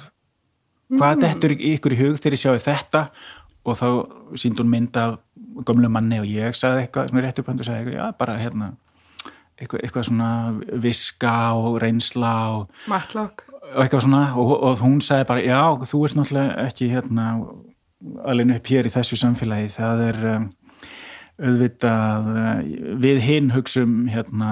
[0.96, 3.04] hvað dettur ykkur í hug þegar ég sjáu þetta?
[3.68, 3.88] Og þá
[4.40, 5.18] sínd hún mynd af
[5.68, 8.70] gömlu manni og ég sagði eitthvað svona rétt upp og sagði eitthvað, já bara hérna
[9.60, 10.30] eitthvað, eitthvað svona
[10.80, 13.44] viska og reynsla og, Matlock.
[13.48, 17.26] og eitthvað svona og, og hún sagði bara, já þú ert náttúrulega ekki hérna
[18.24, 19.70] alveg upp hér í þessu samfélagi.
[19.74, 20.48] Það er um,
[21.40, 22.48] auðvitað uh,
[23.00, 24.50] við hinn hugsum hérna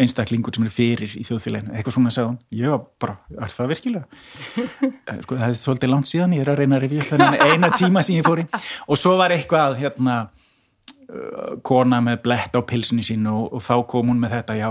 [0.00, 1.74] einstaklingur sem er fyrir í þjóðfélaginu.
[1.74, 4.06] Eitthvað svona sagði hún, var bara er það virkilega?
[5.04, 7.68] Eh, sko, það er svolítið langt síðan, ég er að reyna að revja þennan eina
[7.76, 8.44] tíma sem ég fór í.
[8.88, 13.74] Og svo var eitthvað hérna uh, kona með blett á pilsunni sín og, og þá
[13.90, 14.68] kom hún með þetta já,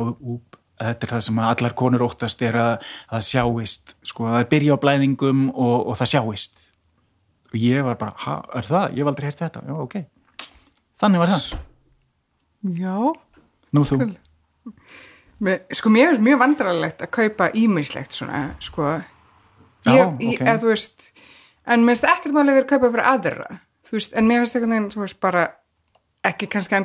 [0.89, 4.77] þetta er það sem allar konur óttast er að það sjáist sko, það er byrja
[4.77, 6.65] á blæðingum og, og það sjáist.
[7.53, 8.89] Og ég var bara, ha, er það?
[8.97, 9.99] Ég hef aldrei hert þetta, já, ok.
[11.03, 11.53] Þannig var það,
[12.63, 12.95] Já.
[13.75, 13.97] Nú þú.
[15.75, 18.85] Sko mér finnst mjög vandrarlegt að kaupa ímislegt svona sko.
[19.83, 20.21] Já, ég, ok.
[20.23, 21.09] ég, eða, þú veist,
[21.67, 23.49] en mér finnst ekkert máli verið að kaupa fyrir aðra.
[23.83, 25.43] Þú veist, en mér finnst einhvern veginn, þú veist, bara
[26.23, 26.77] ekki kannski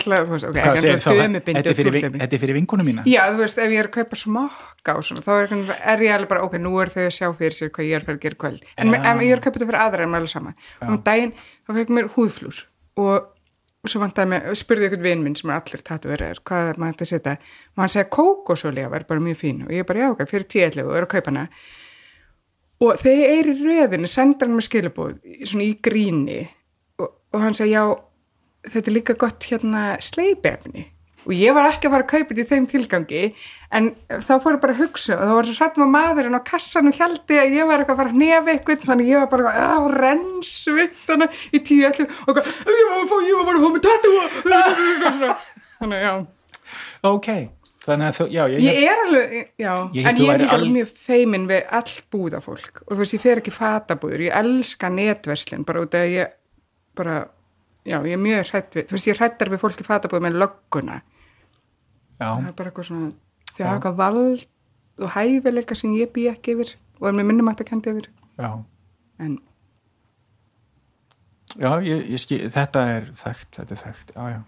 [1.14, 3.04] dömubindi Þetta er og fyrir, þetta vinkunum mína.
[3.06, 5.54] Já, þú veist, ef ég er að kaupa smokka og svona, þá er,
[5.94, 8.06] er ég alveg bara, ok, nú er þau að sjá fyrir sér hvað ég er
[8.06, 8.68] fyrir að gera kvöld.
[8.74, 9.00] En ja.
[9.12, 10.54] ef ég er að kaupa þetta fyrir aðra er maður alveg sama.
[10.82, 12.62] Og um daginn, þá fekk mér húðflúr
[12.98, 16.96] og svo vantaði mig, spurði ykkur vinn minn sem er allir tatuðurir, hvað er maður
[16.96, 17.36] hægt að setja.
[17.76, 19.62] Og hann segja kókosolja var bara mjög fín.
[19.68, 21.46] Og ég bara, já, ok, fyrir tíalegu og er að kaupa hana.
[22.82, 25.14] Og þegar ég er í röðinu sendar hann með skilabóð
[26.98, 28.07] og, og hann segja, já
[28.66, 30.86] þetta er líka gott hérna sleipefni.
[31.28, 33.22] Og ég var ekki að fara að kaupa þetta í þeim tilgangi
[33.76, 33.88] en
[34.22, 36.88] þá fór ég bara að hugsa og þá var svo hrættum að maðurinn á kassan
[36.88, 39.52] og hjaldi að ég var eitthvað að fara að nefa eitthvað þannig ég var bara
[39.66, 39.98] að
[41.04, 45.36] þannig í tíu allu og ég var að fá, ég var að fá með tattoo.
[45.78, 46.12] Þannig já.
[47.06, 47.28] Ok,
[47.84, 50.94] þannig að þú, já, ég, ég er alveg, já, en ég er líka al- mjög
[51.06, 52.80] feimin við all búðafólk.
[52.86, 56.32] Og þú veist, ég fer ekki fatabúður, ég elska netverslin bara út af að ég
[56.98, 57.20] bara,
[57.88, 60.38] já, ég er mjög hrætt við, þú veist, ég hrættar við fólk í fatabúður með
[60.42, 61.00] lögguna,
[62.18, 63.10] já, það er bara eitthvað svona
[63.54, 64.46] því að hafa eitthvað vald
[64.98, 68.08] og hæfileika sem ég bý ekki yfir og er mér minnum að það kendi yfir.
[68.38, 68.50] Já,
[69.24, 69.38] en
[71.58, 74.40] já ég, ég skil, þetta er þekkt, þetta er þekkt, já, já.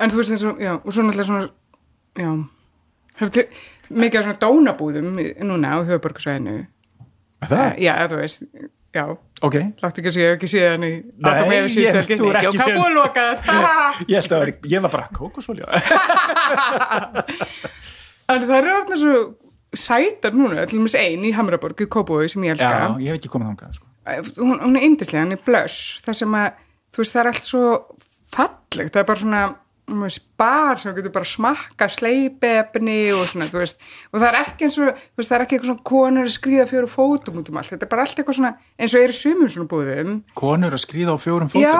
[0.00, 1.48] En þú veist eins og, já, og svo náttúrulega svona,
[2.16, 2.30] já,
[3.36, 3.46] til,
[3.90, 5.10] mikið af svona dónabúðum
[5.48, 6.60] núna á höfuborgarsvæðinu.
[7.40, 7.66] Er það?
[7.84, 8.46] Já, þú veist,
[8.96, 9.04] já,
[9.46, 12.16] ok, láttu ekki að sé, ég hef ekki séð Nei, Adam Efi ég- síðustu helgi.
[12.46, 13.36] Jóka séð- búið lokaðar.
[14.10, 15.64] ég held að vera, ég var bara kókosólja
[18.30, 19.14] En það eru orðin svo
[19.80, 22.70] sætar núna, til dæmis ein í Hamraborg í Kópúi sem ég elska.
[22.70, 23.86] já, ég hef ekki komið þangað, sko
[24.42, 26.48] hún, hún er yndislega, hann er blöss það sem að,
[26.94, 27.64] þú veist, það er allt svo
[28.34, 29.42] fallegt, það er bara svona
[29.90, 33.82] um, spar sem getur bara smakka sleipefni og svona, þú veist.
[34.12, 36.36] Og það er ekki eins og, þú veist, það er ekki eitthvað svona konur að
[36.36, 37.74] skrýða fjóru fótum út um allt.
[37.74, 40.14] Þetta er bara allt eitthvað svona, eins og er í sumum svona búðum.
[40.38, 41.66] Konur að skríða á fjórum fótum?
[41.66, 41.76] Já,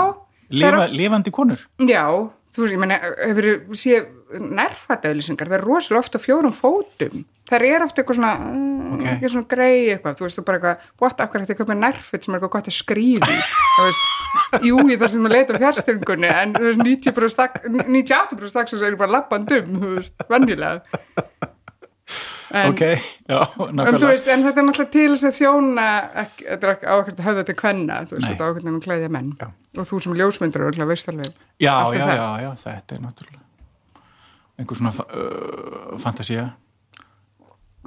[0.51, 1.61] Lifa, lifandi konur?
[1.87, 2.05] Já,
[2.51, 3.47] þú veist, ég meina hefur
[3.79, 7.25] séð nærfættaauðlýsingar, það er rosalega ofta á fjórum fótum.
[7.51, 9.05] Það er ofta eitthvað svona ok, Ok.
[9.07, 11.77] ekki svona grei eitthvað, þú veist, þú bara eitthvað what, af hverju ætti að köpa
[11.79, 13.37] nærfitt sem er eitthvað gott að skrýði
[13.77, 14.09] þú veist,
[14.67, 18.95] jú, ég þarf sem að leita fjárstyrningunni, en þú veist, 90% stak- 98% dagsins er
[18.97, 20.83] ég bara lappandum, þú veist, venjulega.
[22.51, 22.81] En, ok,
[23.31, 24.09] já, en þú nákvæmlega.
[24.11, 25.85] veist, en þetta er náttúrulega til þess að þjóna
[26.41, 29.29] þetta er ákveðt að höfða til kvenna þú veist, þetta er ákveðt að klæðja menn.
[29.39, 29.47] Já.
[29.79, 31.31] og þú sem ljósmyndur er veist alveg
[31.63, 33.45] já, er já, já, já, þetta er náttúrulega
[34.61, 36.51] einhver svona uh, fantasía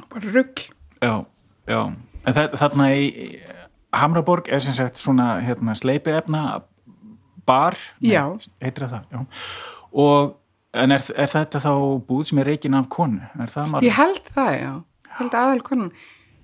[0.10, 0.66] bara rugg
[1.02, 1.26] já,
[1.70, 1.80] já
[2.26, 3.08] en það, þarna í
[3.94, 6.64] Hamraborg er sem sagt svona hérna, sleipi efna
[7.46, 8.24] bar Nei, Já.
[8.64, 9.22] heitir það, já
[9.94, 10.40] og
[10.74, 11.72] en er, er þetta þá
[12.08, 13.76] búð sem er reikin af konu er það?
[13.86, 14.72] Ég held það, já.
[15.06, 15.62] Ég held aðal.
[15.76, 15.84] En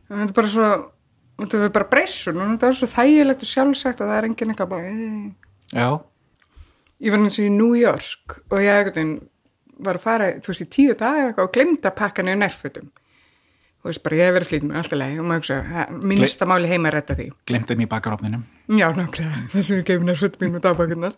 [0.10, 0.68] Þetta er bara svo,
[1.40, 4.54] þetta er bara breysun og þetta er svo þægilegt og sjálfsagt að það er enginn
[4.54, 5.32] eitthvað bara, "Eh."
[5.74, 5.90] já,
[7.02, 9.30] ég var og í New York og ég einhvern veginn
[9.86, 12.92] var að fara, þú veist, í tíu daga eitthvað og glemda að pakka niður nærfötum.
[13.80, 16.68] Þú veist, bara ég hef verið flýt með alltaf leið og maður hugsa, minnsta máli
[16.68, 17.28] heima að redda því.
[17.48, 21.16] glemt þeim í bakarofninum Já, nákvæmlega, þess að ég gefið nærfötum mín með dagbækunar.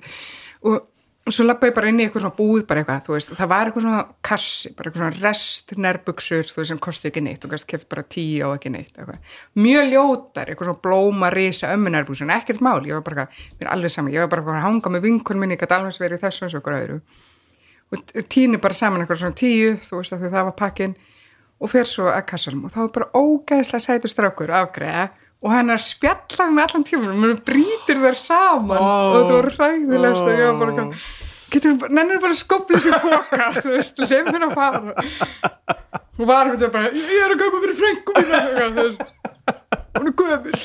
[1.22, 3.50] Og svo lappa ég bara inn í eitthvað svona búð, bara eitthvað, þú veist, það
[3.52, 7.46] var eitthvað svona kassi, bara eitthvað svona rest nærbuksur, þú veist, sem kosti ekki neitt
[7.46, 9.36] og gæst keft bara tíu og ekki neitt, eitthvað.
[9.62, 13.28] Mjög ljótar, eitthvað svona blóma, risa, ömmu nærbuksur, ekkert mál, ég var bara,
[13.60, 16.26] mér alveg saman, ég var bara að hanga með vinkun minni, ég gæti alveg verið
[16.26, 16.98] þessu og svo okkur öðru.
[17.92, 20.94] Og tíni bara saman eitthvað svona tíu, þú veist, því það var pakkin
[21.62, 22.68] og fer svo að kassanum.
[22.68, 25.10] Og þá er bara ógæðslega sætur strákur afgreða
[25.42, 28.78] og hann er að spjalla með allan tímanum, mér brýtir þær saman.
[28.78, 28.86] Ó.
[28.86, 30.88] og þetta var ræðilegst og ég var bara
[31.52, 35.08] getur bara, nennir bara að skopla sér póka, þú veist, leif mér að fara.
[36.22, 39.10] Og var þetta bara, ég er að köpa fyrir frengum
[39.98, 40.56] hún er gömur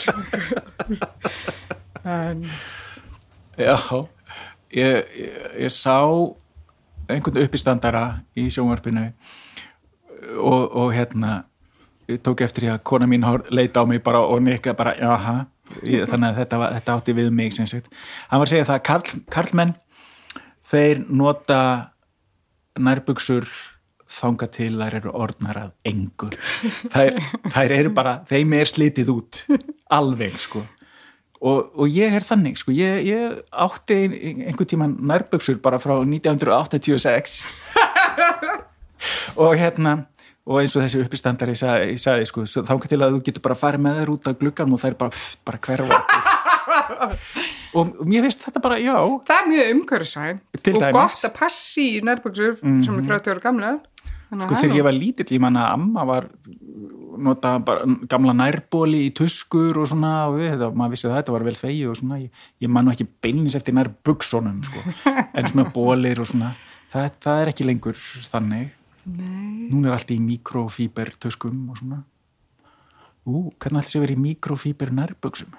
[2.04, 2.44] en
[3.56, 3.76] Já,
[4.70, 5.96] ég, ég, ég sá
[7.08, 8.04] einhvern uppistandara
[8.36, 9.08] í sjónvarpinu.
[10.40, 11.44] Og, og hérna
[12.10, 14.94] ég tók eftir því að kona mín hor- leit á mig bara og nikka bara,
[14.98, 15.46] jaha.
[15.82, 17.88] Þannig að þetta, þetta átti við mig sem sagt.
[18.30, 19.72] hann var að segja það að karl, karlmenn
[20.66, 21.58] þeir nota
[22.78, 23.48] nærbuksur
[24.06, 26.36] þanga til þær eru orðnar að engur
[26.94, 27.18] þær,
[27.50, 29.40] þær eru bara, þeim er slitið út.
[29.90, 30.62] Alveg sko
[31.40, 37.42] og, og ég er þannig sko, ég, ég átti einhvern tíman nærbuksur bara frá 1986
[39.42, 39.98] og hérna
[40.46, 43.58] og eins og þessi uppistandari sagði, ég sagði sko, þá til að þú getur bara
[43.58, 46.02] farið með þær út af gluggan og þær bara, pff, bara hverfa.
[47.76, 48.94] Og, mér finnst þetta bara, já.
[49.26, 50.96] Það er mjög umhverfisvæn Til og dæmis.
[50.96, 53.72] gott að passi í nærböksur sem er 30 ára gamla
[54.26, 56.26] sko þegar ég var lítill, ég manna að amma var
[57.20, 61.36] nota bara gamla nærbóli í tuskur og svona og við, þetta, maður vissi það, þetta
[61.36, 64.82] var vel þegi og svona, ég, ég man nú ekki beinlis eftir nærbuksonum sko,
[65.36, 66.54] en svona bólir og svona,
[66.94, 68.72] það, það er ekki lengur þannig,
[69.06, 69.68] Nei.
[69.70, 72.02] núna er allt í mikrofíber tuskum og svona.
[73.26, 75.54] Ú, hvernig allir sé verið í mikrofíber nærbuksum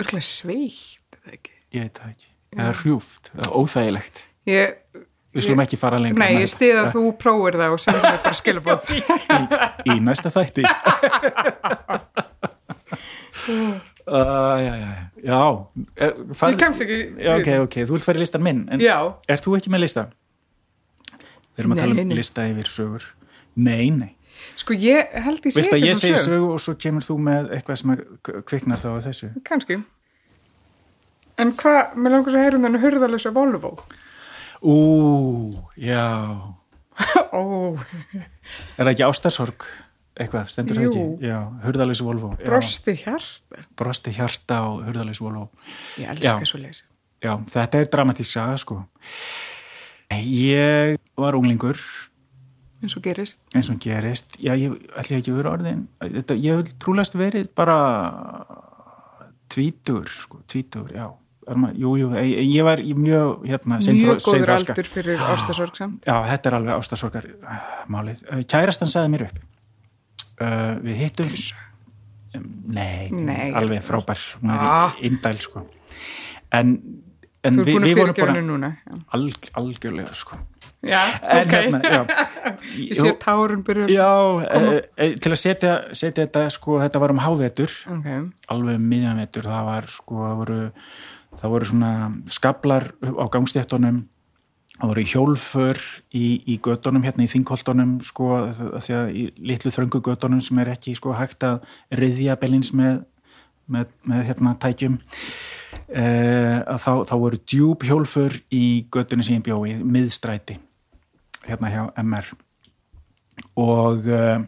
[0.00, 1.58] örgulega sveitt eða ekki?
[1.74, 5.02] Ég veit það ekki, eða hrjúft eða óþægilegt, ég,
[5.34, 8.20] við slum ekki fara lengur nei, ég stiða að þú prófir það og sendir mér
[8.24, 9.00] bara skilabóð í,
[9.90, 10.64] í næsta þætti.
[14.04, 14.88] Uh, já, já,
[15.24, 15.38] já.
[15.96, 18.82] Er, far, ég kemst ekki já, ok, ok, þú vilt fara í listan minn en
[18.84, 18.98] já,
[19.32, 20.02] ert þú ekki með lista?
[21.54, 22.18] við erum að tala Nei, um nei.
[22.18, 23.06] lista yfir sögur.
[23.56, 24.10] Nei, nei,
[24.60, 26.24] sko ég held ég sé vilt að ég segi sög.
[26.28, 27.94] sögu og svo kemur þú með eitthvað sem
[28.50, 29.30] kviknar þá að þessu?
[29.48, 29.80] Kannski.
[31.40, 33.72] En hvað, mér langar svo að heyra um þennan hurðalösa Volvo
[34.64, 34.76] ú,
[35.76, 36.04] já.
[37.34, 37.42] Ó,
[38.78, 39.66] er það ekki ástarsorg?
[40.14, 41.04] Eitthvað, stendur það ekki?
[41.26, 42.32] Já, hurðalösu Volvo.
[42.38, 43.64] Já, brosti hjarta.
[43.74, 45.48] Brosti hjarta og hurðalösu Volvo.
[45.98, 46.36] Ég Já.
[46.36, 46.84] elska svo leysi
[47.24, 48.82] Já, þetta er dramatísk saga sko.
[50.12, 51.80] Ég var unglingur.
[52.84, 53.40] Eins og gerist.
[53.56, 54.36] Eins og gerist.
[54.36, 55.86] Já, ég ætli ekki að vera orðin.
[56.04, 57.78] Þetta, ég vil trúlast verið bara
[59.54, 61.08] tvítur, sko, tvítur, já.
[61.44, 66.16] Maður- Jú, jú, ég, ég var mjög, hérna, mjög góður aldur fyrir ástasorg samt Já,
[66.30, 67.28] þetta er alveg ástasorgar
[67.92, 68.24] málið.
[68.30, 69.38] Uh, Kærastan sagði mér upp.
[70.40, 71.34] Uh, við hittum...
[72.34, 73.52] Um, nei, Nei.
[73.54, 74.22] alveg frábær.
[74.40, 74.72] Hún er Ah.
[74.88, 74.96] ah.
[75.04, 75.66] indæl, sko.
[76.50, 76.74] En,
[77.44, 78.72] en er við, vorum bara...
[79.14, 80.40] Alg, algjörlega sko
[80.84, 82.00] já en ok hérna, já
[82.90, 84.08] ég sé tárun byrja já,
[84.44, 88.08] e, e, til að setja, setja þetta sko, þetta var um hávetur ok,
[88.52, 90.58] alveg miðjanvetur, það var sko, það voru,
[91.40, 91.92] það voru svona
[92.30, 94.04] skablar á gangstéttunum
[94.74, 98.30] það voru hjólfur í, í göttunum hérna í þingholtunum sko,
[98.82, 101.62] því að í litlu þröngu göttunum sem er ekki sko hægt að
[101.94, 103.04] riðja belins með,
[103.70, 104.98] með, með hérna tækjum.
[105.94, 110.58] Eh, að þá, þá voru djúb hjólfur í göttunum sem ég bjói, miðstræti
[111.44, 112.30] hérna hjá MR
[113.60, 114.38] og uh,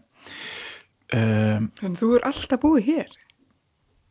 [1.12, 3.12] um, Þannig þú er alltaf búið hér.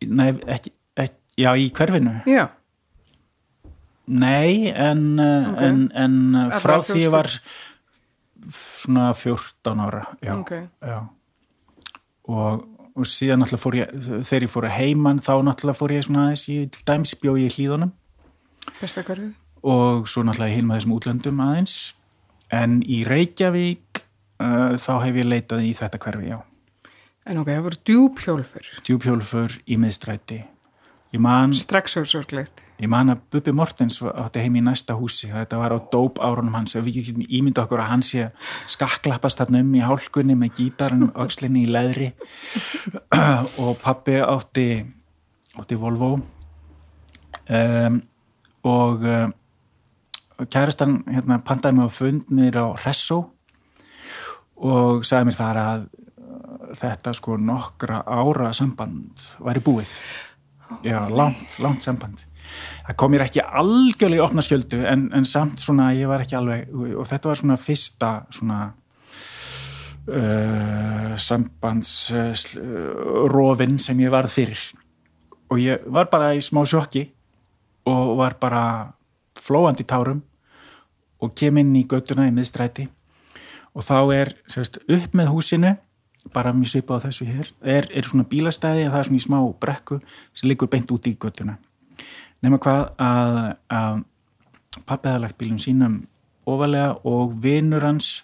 [0.06, 2.14] nei, ekki, ekki, já, í hverfinu?
[2.30, 2.46] Já,
[4.08, 5.62] nei, en, uh, Ok.
[5.66, 6.16] en, en
[6.62, 7.30] frá því ég var
[8.52, 10.52] svona 14 ára já, ok.
[10.82, 11.00] já.
[12.30, 12.66] Og,
[12.96, 13.94] og síðan náttúrulega fór ég
[14.26, 17.36] þegar ég fór að heiman þá náttúrulega fór ég svona aðeins ég til dæmis bjó
[17.38, 17.92] ég í hlýðunum
[19.66, 21.76] og svo náttúrulega hinn með þessum útlöndum aðeins
[22.54, 24.04] en í Reykjavík
[24.42, 26.42] uh, þá hef ég leitað í þetta hverfi, já
[27.26, 28.68] En ok, það voru djúphjólfur.
[28.86, 30.44] djúpjólfur í miðstræti
[31.58, 32.62] Strax hefur sorglegt.
[32.82, 36.20] Ég man að Bubbi Mortens átti heim í næsta húsi og þetta var á dóp
[36.20, 36.76] árunum hans.
[36.76, 38.28] Og við getum ímynda okkur að hann sé
[38.72, 42.12] skakklappast þarna um í hálkunni með gítarinn öxlinni í leðri.
[43.64, 44.68] Og pappi átti
[45.56, 46.20] átti Volvo.
[47.46, 48.02] Um,
[48.66, 49.34] og um,
[50.50, 53.20] kærastan hérna pantaði mig á fund niður á Resso
[54.56, 59.94] og sagði mér þar að uh, þetta sko nokkra ára samband væri búið.
[60.82, 62.26] Já, langt, langt samband
[62.86, 66.38] það kom mér ekki algjörlega í opna skjöldu en, en samt svona ég var ekki
[66.38, 68.60] alveg og þetta var svona fyrsta svona
[70.08, 74.62] uh, sambands uh, sem ég varð fyrir.
[75.50, 77.08] Og ég var bara í smá sjokki
[77.86, 78.94] og var bara
[79.38, 80.24] flóandi tárum
[81.22, 82.88] og kem inn í göttuna í miðstræti.
[83.76, 85.76] Og þá er sérst, upp með húsinu
[86.34, 89.26] bara mjög svipað á þessu hér er, er svona bílastæði og það er svona í
[89.26, 90.00] smá brekku
[90.34, 91.60] sem liggur beint út í göttuna
[92.44, 94.04] nema hvað að, að
[94.86, 96.02] pappi hefði lagt bílum sínum
[96.46, 98.24] ofalega og vinur hans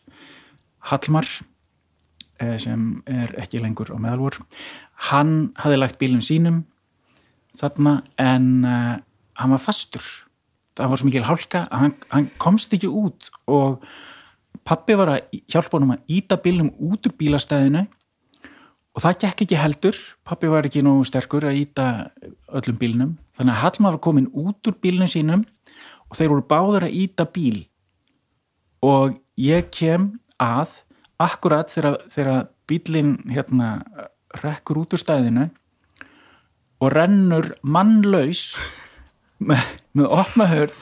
[0.89, 1.28] Hallmar
[2.41, 4.41] eh, sem er ekki lengur á meðalvor
[5.10, 6.63] hann hafði lagt bílum sínum
[7.58, 8.97] þarna en uh,
[9.39, 10.04] hann var fastur.
[10.78, 13.82] Það var svo mikil hálka að hann, hann komst ekki út og
[14.67, 17.86] pappi var að hjálpa honum að íta bílum út úr bílastæðinu
[18.91, 19.97] og það gekk ekki heldur.
[20.27, 21.88] Pappi var ekki nógu sterkur að íta
[22.51, 23.12] öllum bílnum.
[23.38, 25.45] Þannig að Hallmar var komin út úr bílnum sínum
[26.10, 27.65] og þeir voru báður að íta bíl.
[28.84, 30.75] Og ég kem að
[31.21, 33.73] akkurat þegar, þegar bílinn hérna
[34.41, 35.49] rekkur út úr stæðinu
[36.82, 38.56] og rennur mannlaus
[39.38, 39.62] með,
[39.93, 40.80] með opna hörð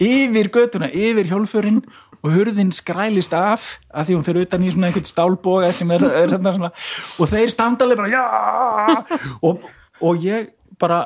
[0.00, 1.82] yfir götuna, yfir hjólfurinn
[2.20, 6.02] og hurðin skrælist af að því hún fyrir utan í svona einhvern stálboga sem er,
[6.04, 6.70] er hérna svona.
[7.18, 8.24] Og þeir standalega bara já!
[9.46, 9.54] Og,
[10.00, 10.42] og ég
[10.80, 10.98] bara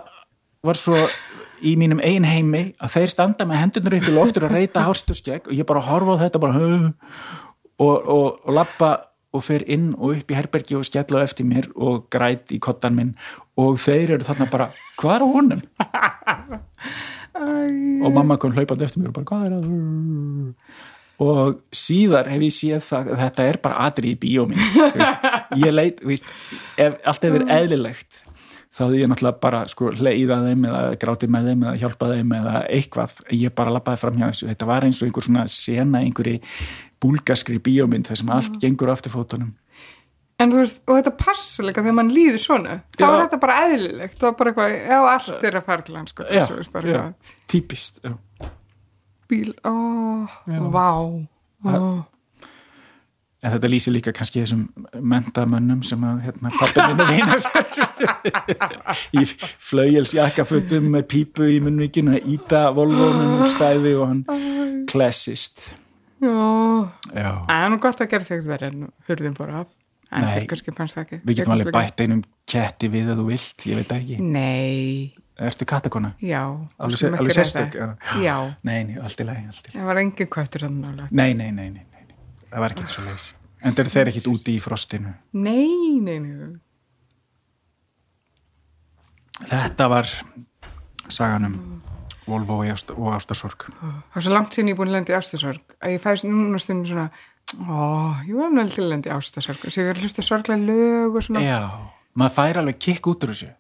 [0.65, 0.97] var svo
[1.65, 5.43] í mínum ein heimi að þeir standa með hendunur upp í loftur að reyta hárstuskjegg
[5.49, 6.71] og ég bara horfa á þetta bara og,
[7.79, 7.95] og,
[8.45, 8.91] og lappa
[9.35, 12.95] og fer inn og upp í herbergi og skella eftir mér og græt í kottan
[12.95, 13.15] minn.
[13.59, 14.67] Og þeir eru þarna bara,
[15.01, 15.63] hvað er á honum?
[18.05, 19.65] og mamma kom hlaupandi eftir mér og bara, hvað er það?
[21.23, 24.79] Og síðar hef ég séð það að þetta er bara atrið í bíóminn
[25.65, 26.31] ég leit, veist,
[26.81, 28.23] ef allt hefur verið eðlilegt
[28.75, 32.33] þá því ég náttúrulega bara sko leiða þeim eða gráti með þeim eða hjálpa þeim
[32.41, 36.03] eða eitthvað, ég bara lappaði fram hjá þessu þetta var eins og einhver svona sena
[36.03, 36.41] einhverji
[37.05, 39.55] búlgaskri bíómynd þar sem allt gengur aftur fótunum
[40.43, 42.73] En þú veist, og þetta passa líka þegar mann líður svona.
[42.97, 44.17] Þá er þetta bara eðlilegt.
[44.19, 46.27] Það er bara eitthvað, já, allt er að fara til hans, sko.
[46.27, 47.37] þessu, bara eitthvað.
[47.55, 48.17] típist já.
[49.31, 49.55] Bíl,
[50.47, 50.59] Já.
[50.75, 52.05] vá, ó.
[53.45, 54.67] en þetta lýsir líka kannski þessum
[55.05, 57.49] mentamönnum sem að hérna, pappa minna vinast
[59.21, 59.25] í
[59.69, 64.23] flaugjels jakkafutum með pípu í munnvíkinu að íta volvónum úr stæði og hann
[64.91, 65.71] klassist
[66.25, 66.33] Já.
[67.13, 69.67] já, Það er nú gott að gera sig verið en hurðin fór af.
[70.15, 70.47] En Nei.
[70.47, 75.67] við getum alveg bætt einum ketti við að þú vilt, ég veit ekki Nei, ertu
[75.67, 76.13] kattakona?
[76.23, 76.43] já.
[76.79, 77.75] alveg, alveg sérstök
[78.23, 78.37] já.
[78.69, 81.09] Nei, nei, allt í lagi, allt í lagi það var engin kvötur hann nálega.
[81.11, 82.17] nei, nei, nei, nei, nei, nei.
[82.51, 83.31] það var ekkert svo leis
[83.65, 86.53] en þeir eru ekkert úti í frostinu Nei, nei, nei.
[89.51, 90.11] þetta var
[91.09, 91.57] sagan um
[92.25, 95.75] Volvo og Ást- og Ástarsorg Það er svo langt síðan ég búin að lendi ástasorg
[95.85, 97.11] að ég fæst núna stundum svona
[97.69, 101.19] ó, ég var náttúrulega til að lendi ástasorg og sér er að hlusta sorglega lög
[101.19, 101.59] og svona já,
[102.17, 103.51] maður fær alveg kikk út úr þessu.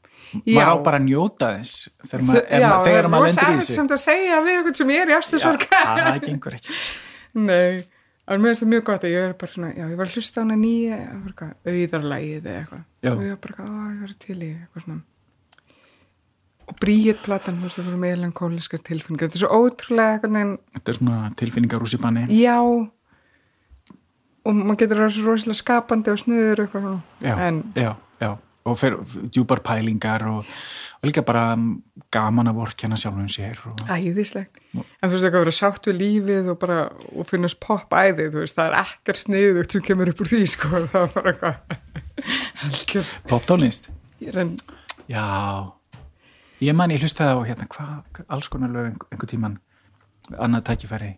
[0.42, 3.64] Maður á bara að njóta þess þegar maður, Já, ma þegar maður lendir í erfitt
[3.64, 3.78] þessu.
[3.78, 6.84] samt að segja við eitthvað sem ég er í já, ástasorg það gengur ekkert.
[7.48, 7.82] Nei,
[8.24, 10.18] en mér finnst það mjög gott að ég er bara svona, já, ég var að
[10.18, 12.86] hlusta á hana nýja það auðarlægið eða eitthvað.
[13.04, 13.10] Já.
[13.14, 15.02] og ég var bara, á, ég var til í eitthvað svona.
[16.64, 20.92] Og bríut platan, þú veist, það voru melankóliskar tilfinningar, þetta er svo ótrúlega neginn, þetta
[20.94, 22.56] er svona tilfinningar úr banni já.
[24.44, 26.88] Og maður getur að vera svo rosalega skapandi og snuður eitthvað
[27.24, 28.30] já, en já, já
[28.64, 28.96] og fer
[29.28, 30.46] djúpar pælingar og,
[31.00, 31.52] og líka bara
[32.14, 34.60] gaman að vorkjana sjálfum sér og, æðislegt.
[34.72, 36.78] En þú veist, eitthvað að vera sátt við lífið og bara,
[37.12, 40.40] og finnast pop æðið, þú veist, það er ekkert sniðugt sem kemur upp úr því,
[40.54, 43.90] sko, það var bara eitthvað poptónlist?
[44.32, 44.56] Enn,
[45.10, 45.26] já.
[46.64, 49.60] Ég man ég hlustaði á hérna hvað, alls konar lög einhver, tíman
[50.40, 51.12] annað tækifæri.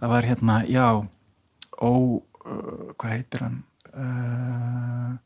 [0.00, 3.58] Það var hérna, já ó, uh, hvað heitir hann?
[3.92, 5.18] Uh,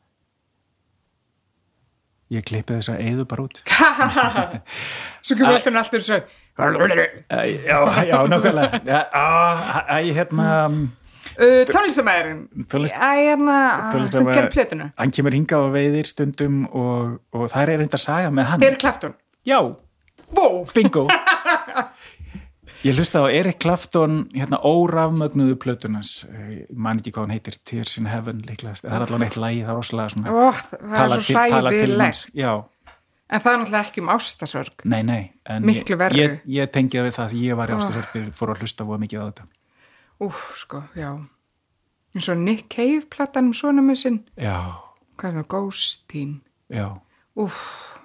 [2.33, 3.61] ég klippi þess að eyðu bara út.
[5.25, 6.17] Svo kemur alltaf alltaf svo,
[7.65, 7.77] já,
[8.09, 8.81] já, nákvæmlega.
[8.85, 9.25] Já, á,
[9.89, 13.57] æ, hérna uh, tónlistamæðurinn, Tónlist- hérna,
[14.11, 14.89] sem gerir plötuna.
[14.99, 18.67] hann kemur hingað og veiðir stundum og, og það er reynda að saga með hann.
[18.69, 19.15] Eric Clapton.
[19.47, 19.59] já,
[20.33, 21.07] Vó, bingo
[22.83, 26.11] ég hlusta á Erik Clapton hérna órafmögnuðu plötunas
[26.51, 29.63] ég man ekki hvað hann heitir Tears in Heaven líklegast, það er allavega eitt lagi
[29.63, 30.45] það er rosalega svona Ó,
[30.83, 31.17] það
[31.97, 32.53] er svo já,
[33.33, 34.83] En það er náttúrulega ekki um ástasörg.
[34.85, 38.27] nei, nei en ég, ég, ég tengi það við það því ég var í ástasörgir
[38.37, 39.45] fór að hlusta voða mikið á þetta.
[40.27, 41.09] Úf, sko, já.
[42.13, 44.59] En svo Nick Cave platan um svona með sinn, já,
[45.17, 46.35] hvað er það, Ghostin.
[46.69, 46.87] já,
[47.33, 47.57] Úf,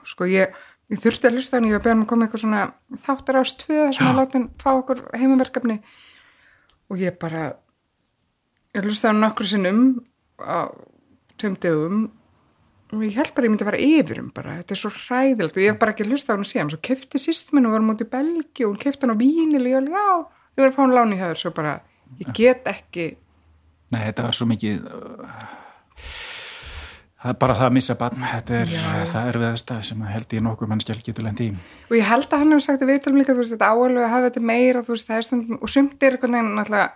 [0.09, 0.57] sko, ég,
[0.93, 2.63] ég þurfti að hlusta hann, ég var beðan að koma eitthvað svona
[3.05, 5.81] þáttar ás tvö sem að láta hann fá okkur heimaverkefni.
[6.89, 7.49] Og ég bara,
[8.77, 9.83] ég hlusta hann nokkur sinnum
[10.41, 10.73] á
[11.39, 12.07] tveim dögum
[12.95, 14.91] og ég held bara að ég myndi að fara yfir um bara, þetta er svo
[14.95, 17.75] hræðilegt og ég hef bara ekki hlusta á hann síðan, svo kefti sýst minn og
[17.77, 20.07] var mútið í Belgi og hún kefti hann á vínil og ég var, já,
[20.57, 21.75] ég var að fá hann láni hjá þér, svo bara,
[22.23, 23.07] ég get ekki
[23.93, 25.45] nei, þetta var svo mikið uh,
[27.43, 28.23] bara það að missa barn.
[28.23, 28.85] Þetta er Já.
[29.11, 31.57] það erfiðasta sem held ég nokkuð mannskjál getur lendi í.
[31.91, 34.13] Og ég held að hann hefur sagt að viðtalum líka þú veist, þetta áalveg að
[34.15, 36.89] hafa þetta meira þú veist, stundum, og sumt er eitthvað neginn náttúrulega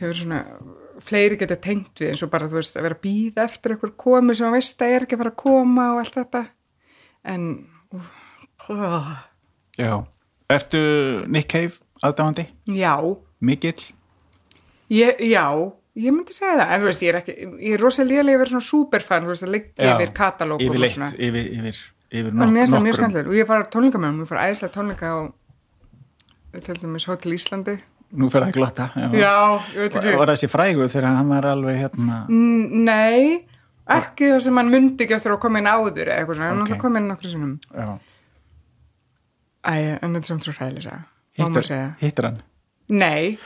[0.00, 0.40] hefur svona
[1.00, 3.94] fleiri getur tengt við eins og bara þú veist, að vera að býða eftir eitthvað
[4.00, 6.42] komi sem að veist að er ekki að fara að koma og allt þetta.
[7.30, 7.46] En
[8.70, 8.80] ó,
[9.78, 9.94] já,
[10.50, 10.82] ertu
[11.30, 12.94] Nick Cave aðdáðandi, já.
[13.40, 13.80] Mikill?
[14.90, 15.46] Já,
[15.98, 17.36] ég myndi segja það en þú veist, ég er ekki,
[17.66, 20.96] ég er rosalega að vera svona superfan, þú veist, að liggja yfir katalóg og yfirleitt,
[20.96, 21.80] svona yfir, yfir,
[22.10, 25.18] yfir það mjög nokkrum og ég var tónleika með hann, ég fór æðislega tónleika á
[26.66, 27.76] til dæmis Hotel Íslandi
[28.18, 29.06] nú fer það að glotta já.
[29.14, 29.34] já,
[29.74, 33.46] ég veit ekki var þessi frægu þegar hann var alveg hérna Nei,
[33.90, 36.64] ekki það sem hann myndi ekki eftir að koma inn áður eða eitthvað svona, hann
[36.64, 36.70] Ok.
[36.70, 36.80] okay.
[36.82, 37.54] kom inn nokkur sinnum.
[37.70, 37.90] já.
[39.60, 41.00] Æ, en þetta er samt svo hræðilega
[42.02, 42.42] hittar hann
[42.90, 43.38] Nei,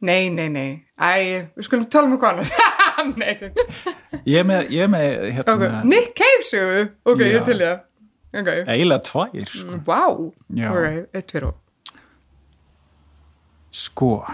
[0.00, 1.10] nei, nei, nei, æ,
[1.56, 2.52] við skulum tala um hvað annað.
[3.20, 3.50] nei, nei.
[4.28, 7.32] ég er með, ég er með hérna, ok, Nick Cave sögu, ok, Já.
[7.36, 7.86] ég til ég.
[8.30, 9.80] Ok, eiginlega tvær sko.
[9.88, 10.02] vá,
[10.60, 10.70] Já.
[10.70, 11.52] ok, eitt fyrir
[13.70, 14.24] sko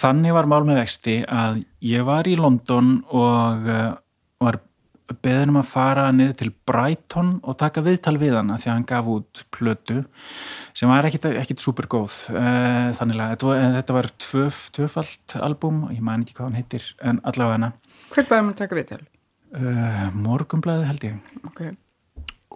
[0.00, 3.92] þannig var mál með vexti að ég var í London og uh,
[4.42, 4.60] var
[5.24, 8.88] beðin um að fara niður til Brighton og taka viðtal við hana því að hann
[8.90, 10.02] gaf út plötu
[10.76, 13.46] sem var ekkit, ekkit supergóð uh, þannig að
[13.78, 17.72] þetta var, tvöf, tvöfalt album, ég man ekki hvað hann heitir en allavega hana.
[18.10, 19.02] Hver bæði maður taka viðtal?
[19.56, 21.32] uh, morgumblæði held ég.
[21.48, 21.62] Ok,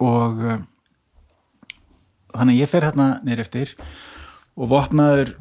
[0.05, 0.59] og uh,
[2.35, 3.73] þannig að ég fer hérna niður eftir
[4.55, 5.35] og vopnaður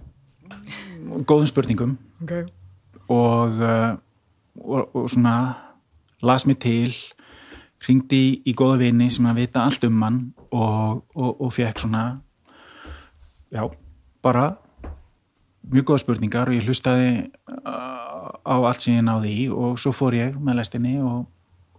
[1.29, 2.35] góðum spurningum ok,
[3.13, 3.93] og, uh,
[4.63, 5.37] og, og svona
[6.23, 6.93] las mig til
[7.89, 11.85] ringdi í, í góða vini sem að vita allt um hann og, og, og fekk
[11.85, 12.05] svona
[13.53, 13.67] já,
[14.25, 14.47] bara
[15.73, 17.11] mjög góða spurningar og ég hlustaði
[17.49, 21.25] uh, á allt sem ég náði í og svo fór ég með lestinni og,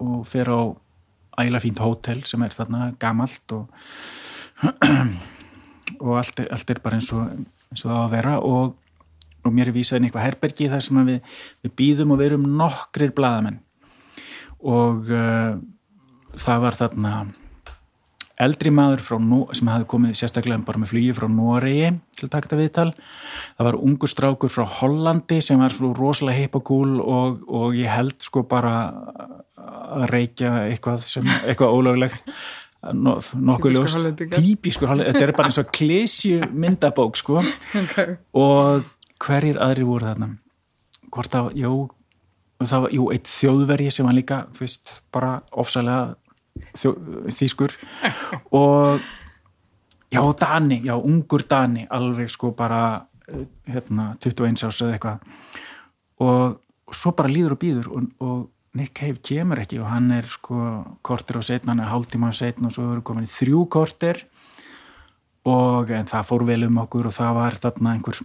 [0.01, 0.61] og fer á
[1.35, 3.69] ægilega fínt hótel sem er þarna gamalt og
[6.05, 7.27] og allt allt er bara eins og,
[7.71, 8.73] eins og það að vera og,
[9.45, 12.31] og mér er vísað inn í eitthvað herbergi þar sem við, við býðum og við
[12.31, 13.61] erum nokkrir blaðamenn
[14.65, 15.57] og uh,
[16.41, 17.15] það var þarna
[18.41, 19.03] eldri maður
[19.55, 22.89] sem hafði komið sérstaklega bara með flugi frá Noregi til að taka þetta viðtal.
[23.55, 28.17] Það var ungur strákur frá Hollandi sem var svo rosalega heip og og, ég held
[28.23, 28.75] sko bara
[29.55, 32.35] að reykja eitthvað sem eitthvað ólöglegt.
[32.93, 33.97] No, nokkuð ljóst.
[34.35, 37.39] típiskur Hollendingar, þetta er bara eins og klesju myndabók sko
[37.81, 37.95] ok,
[38.37, 38.83] og
[39.25, 40.27] hverjir aðrir voru þarna?
[41.09, 41.71] Hvort að, jú
[42.63, 46.15] það var, jú, eitt þjóðvergi sem var líka þú veist, bara ofsalega
[47.35, 47.75] þýskur.
[48.55, 49.03] Og
[50.13, 55.39] já, Dani, já, ungur Dani alveg sko bara eh, hérna, 21 ás eða eitthvað.
[56.23, 58.43] Og, og svo bara líður og býður og, og
[58.75, 60.59] Nick Cave kemur ekki og hann er sko
[61.05, 64.25] kortir á setna, hann er hálftíma á setna og svo eru komin þrjú kortir
[65.47, 68.19] og en það fór vel um okkur og það var þarna einhver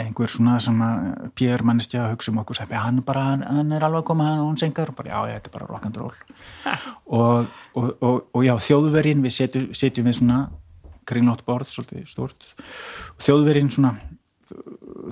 [0.00, 3.74] einhver svona sem að Pér manneskja að hugsa um okkur sem hann, bara, hann, hann
[3.76, 5.68] er alveg að koma hann og hún sengar og bara já, já, þetta er bara
[5.68, 6.16] rock and roll.
[7.12, 10.38] Og, og, og, og já, þjóðverinn við setjum, setjum við svona
[11.08, 12.46] kringlótt borð, svolítið stort
[13.12, 13.90] og þjóðverinn svona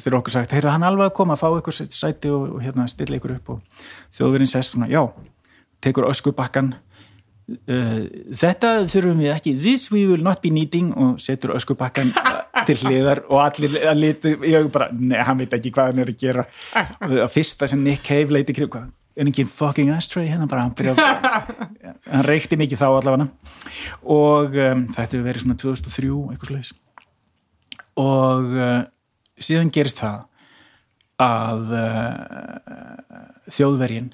[0.01, 3.19] þegar okkur sagt, heyrðu hann alveg að koma að fá ykkur sæti og, hérna stilla
[3.19, 3.53] ykkur upp.
[3.57, 5.03] Og þjóðverðin sest svona, já
[5.85, 6.75] tekur öskubakkan
[7.51, 8.05] uh,
[8.43, 9.55] þetta þurfum við ekki.
[9.59, 12.13] This we will not be needing og setur öskubakkan
[12.69, 16.13] til hliðar og allir að liti, ég bara, neða, hann veit ekki hvað hann er
[16.13, 16.47] að gera.
[17.09, 20.49] Og fyrsta sem Nick Cave leiti kring, hvað, er ekki fucking ashtray hérna?
[20.51, 20.95] Bara, hann byrja
[22.13, 23.31] hann reykti mikið þá allavega.
[24.05, 26.77] Og um, þetta hefur verið svona 2003 eitthvað sluðis
[28.01, 28.83] og uh,
[29.41, 30.27] síðan gerist það
[31.21, 33.21] að uh,
[33.53, 34.13] þjóðvergin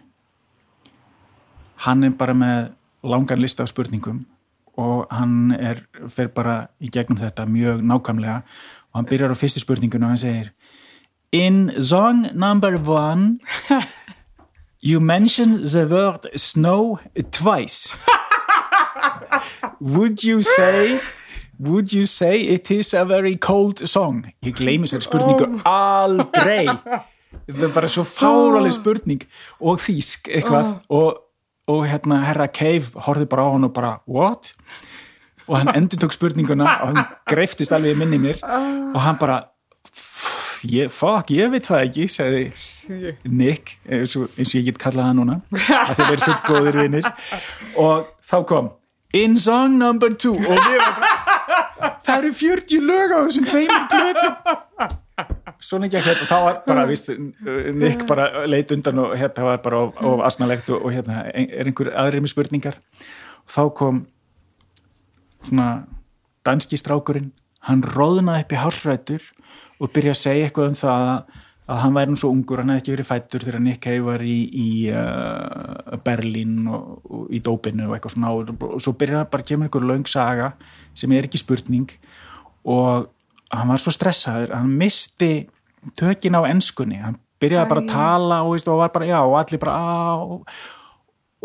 [1.87, 2.73] hann er bara með
[3.09, 4.25] langan lista af spurningum
[4.77, 8.41] og hann er, fer bara í gegnum þetta mjög nákvæmlega
[8.93, 10.53] og hann byrjar á fyrstu spurningunum og hann segir
[11.33, 13.39] In song number one
[14.83, 16.99] you mention the word snow
[17.33, 17.93] twice
[19.81, 21.01] would you say
[21.59, 25.61] would you say it is a very cold song ég gleymi sér spurningu oh.
[25.65, 26.67] aldrei
[27.47, 29.25] það er bara svo fáraleg spurning
[29.61, 31.01] og þýsk eitthvað oh.
[31.01, 31.26] og
[31.67, 34.53] og hérna herra Cave horfið bara á hann og bara what?
[35.47, 38.41] og hann endur tók spurninguna og hann greiftist alveg í minni mér.
[38.95, 39.37] Og hann bara
[40.67, 45.11] ég, fuck, ég veit það ekki segði Nick eins og, eins og ég get kallað
[45.11, 47.11] það núna að þeir verið svo góðir vinnir
[47.79, 48.73] og þá kom
[49.15, 50.35] in song number two.
[50.35, 54.97] Og við varum það eru 40 lög á þessum tveimur blötum
[55.63, 57.09] svona ekki og þá var bara, víst,
[57.77, 61.67] Nick bara leit undan og hérna var bara of, of asnalegt og, og hérna er
[61.69, 62.79] einhver aðrið með spurningar?
[63.47, 64.05] Og þá kom
[65.47, 65.71] svona
[66.47, 67.33] danski strákurinn
[67.67, 69.27] hann róðnaði upp í hársrætur
[69.81, 72.73] og byrjaði að segja eitthvað um það að, að hann væri nú svo ungur, hann
[72.73, 77.43] hefði ekki verið fættur þegar Nick Hay var í, í uh, Berlín og, og í
[77.45, 80.53] dópinu og eitthvað svona og, og svo byrjaði bara að kemur einhver laung saga
[80.97, 81.91] sem er ekki spurning
[82.67, 83.11] og
[83.53, 85.47] hann var svo stressaður hann misti
[85.99, 87.71] tökin á ennskunni hann byrjaði Æ.
[87.71, 89.87] bara að tala og, og var bara já og allir bara á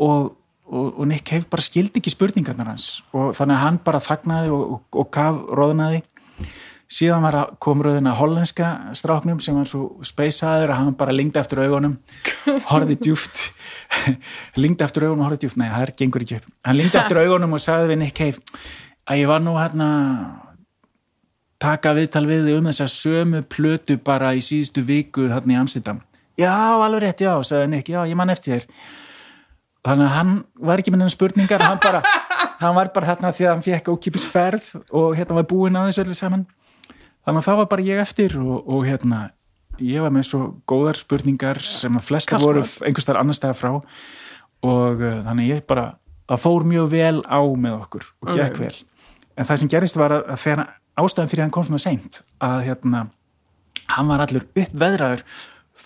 [0.01, 0.31] og,
[0.65, 3.01] og, og Nick Cave bara skildi ekki spurningarnar hans.
[3.13, 6.03] Og þannig að hann bara þagnaði og gaf róðnaði
[6.91, 7.23] síðan
[7.63, 11.95] kom rauðina hollenska stráknum sem var svo speysaður að hann bara lingdi eftir augunum
[12.71, 13.45] horfið djúft
[14.59, 16.49] lingdi eftir augunum og horfið djúft, nei það er gengur ekki upp.
[16.67, 18.59] Hann lingdi eftir augunum og sagði við Nick Cave
[19.07, 19.87] að ég var nú hérna
[21.61, 25.59] taka viðtal við þig um þess að sömu plötu bara í síðustu viku þarna í
[25.61, 26.01] Amsterdam.
[26.39, 28.65] Já, alveg rétt, já, sagði Nick, já, ég man eftir þér.
[29.85, 32.01] Þannig að hann var ekki með nefnum spurningar hann, bara,
[32.63, 35.91] hann var bara þarna því að hann fekk ókipis ferð og hérna var búin að
[35.91, 36.47] þessu öllu saman.
[37.21, 39.23] Þannig að þá var bara ég eftir og, og hérna
[39.81, 45.01] ég var með svo góðar spurningar sem að flesta voru einhverstaðar annar stæða frá og
[45.01, 45.87] uh, þannig ég bara
[46.29, 48.67] það fór mjög vel á með okkur og gekk okay.
[48.67, 48.75] vel.
[49.37, 50.63] En það sem gerist var að, að þegar
[51.01, 53.05] ástæðan fyrir að hann kom svona seint að hérna
[53.91, 55.25] hann var allur uppveðraður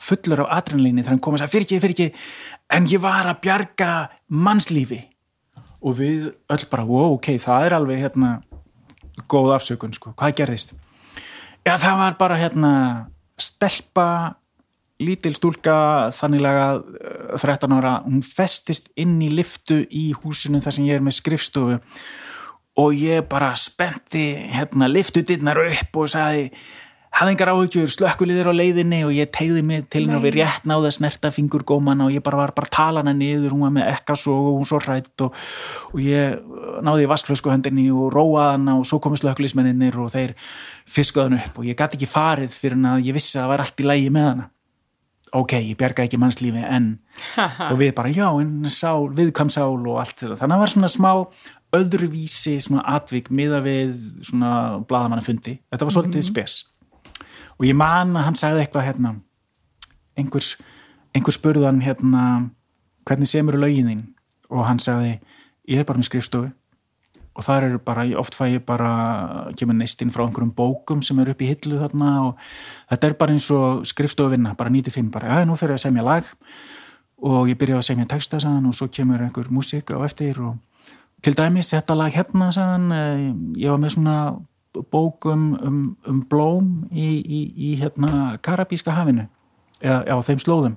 [0.06, 3.30] fullur á adrenalíni þegar hann kom og sagði fyrir ekki, fyrir ekki en ég var
[3.30, 3.92] að bjarga
[4.28, 5.02] mannslífi.
[5.86, 8.32] Og við öll bara, wow, ok, það er alveg hérna
[9.32, 10.74] góð afsökun, sko, hvað gerðist?
[11.66, 12.72] Já, það var bara hérna
[13.42, 14.08] stelpa
[15.02, 15.76] lítil stúlka
[16.16, 16.68] þanniglega
[17.42, 21.80] 13 ára, hún festist inn í liftu í húsinu þar sem ég er með skrifstofu
[22.82, 26.50] og ég bara spenti hérna liftutinnar upp og sagði
[27.16, 30.90] hafðingar áhugjur, slökkuliðir á leiðinni og ég tegði mig til henni og við rétt náði
[30.90, 33.92] að snerta fingurgóman og ég bara var bara að tala hana niður, hún var með
[33.94, 35.38] ekkas og hún svo hrætt og,
[35.94, 36.36] og ég
[36.84, 40.36] náði í vastflöskuhöndinni og róaði hana og svo komu slökkulismenninir og þeir
[40.84, 43.54] fiskuði hann upp og ég gæti ekki farið fyrir hann að ég vissi að það
[43.54, 44.52] var allt í lægi með hana.
[45.36, 46.98] Ok, ég bjerga ekki mannslífi en
[47.40, 50.66] og við bara já, en sál, viðkam sál og allt þess að þannig að það
[50.66, 51.12] var svona smá
[51.76, 53.96] öðruvísi svona atvik miða við
[54.26, 56.34] svona bladamannafundi þetta var svolítið mm -hmm.
[56.34, 56.66] spes.
[57.60, 59.16] Og ég man að hann sagði eitthvað hérna
[60.18, 60.58] einhvers,
[61.16, 62.50] einhvers spurðan hérna
[63.06, 64.04] hvernig semur lögin þín?
[64.50, 65.20] Og hann sagði
[65.68, 66.52] ég er bara með skrifstofu.
[67.36, 71.34] Og þar eru bara, oft fæ ég bara kemur neistinn frá einhverjum bókum sem eru
[71.36, 72.38] upp í hillu þarna og
[72.90, 76.06] þetta er bara eins og skrifstofuvinna, bara 95 bara, já, nú þurfum ég að semja
[76.06, 76.30] lag.
[77.26, 80.56] Og ég byrja að semja texta saðan og svo kemur einhver músík á eftir og
[81.26, 84.18] til dæmis þetta lag hérna sann, eh, ég var með svona
[84.92, 89.26] bók um, um, um blóm í, í, í hérna Karabíska hafinu
[89.82, 90.76] eða á þeim slóðum.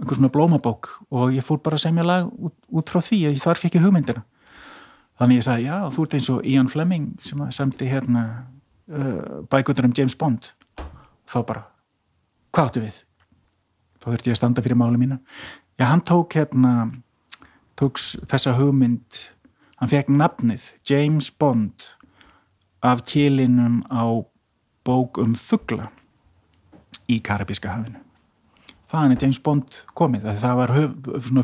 [0.00, 0.88] Einhver svona blómabók.
[1.14, 3.84] Og ég fór bara að segja lag út, út frá því að þar fikk ég
[3.86, 4.24] hugmyndina.
[5.20, 8.24] Þannig ég sagði já þú ert eins og Ian Fleming sem semti hérna
[8.90, 10.50] uh, bækutur um James Bond.
[11.30, 11.66] Þá bara
[12.50, 12.98] hvað áttu við?
[14.02, 15.20] Þá þurfti ég að standa fyrir máli mína
[15.78, 16.90] já hann tók hérna
[17.78, 19.22] tóks þessa hugmynd
[19.84, 21.90] hann fekk nafnið James Bond
[22.80, 24.24] af kílinum á
[24.84, 25.90] bók um fuggla
[27.04, 28.00] í Karabíska hafinu.
[28.88, 30.72] Þaðan er James Bond komið það var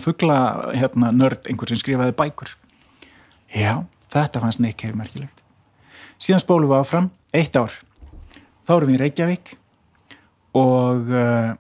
[0.01, 0.41] fuggla
[0.73, 2.55] hérna, nörd einhver sem skrifaði bækur.
[3.53, 5.45] Já, þetta fannst Nick hefur merkilegt.
[6.17, 7.77] Síðan spólum við áfram eitt ár,
[8.65, 9.57] þá erum við í Reykjavík
[10.57, 11.53] og uh,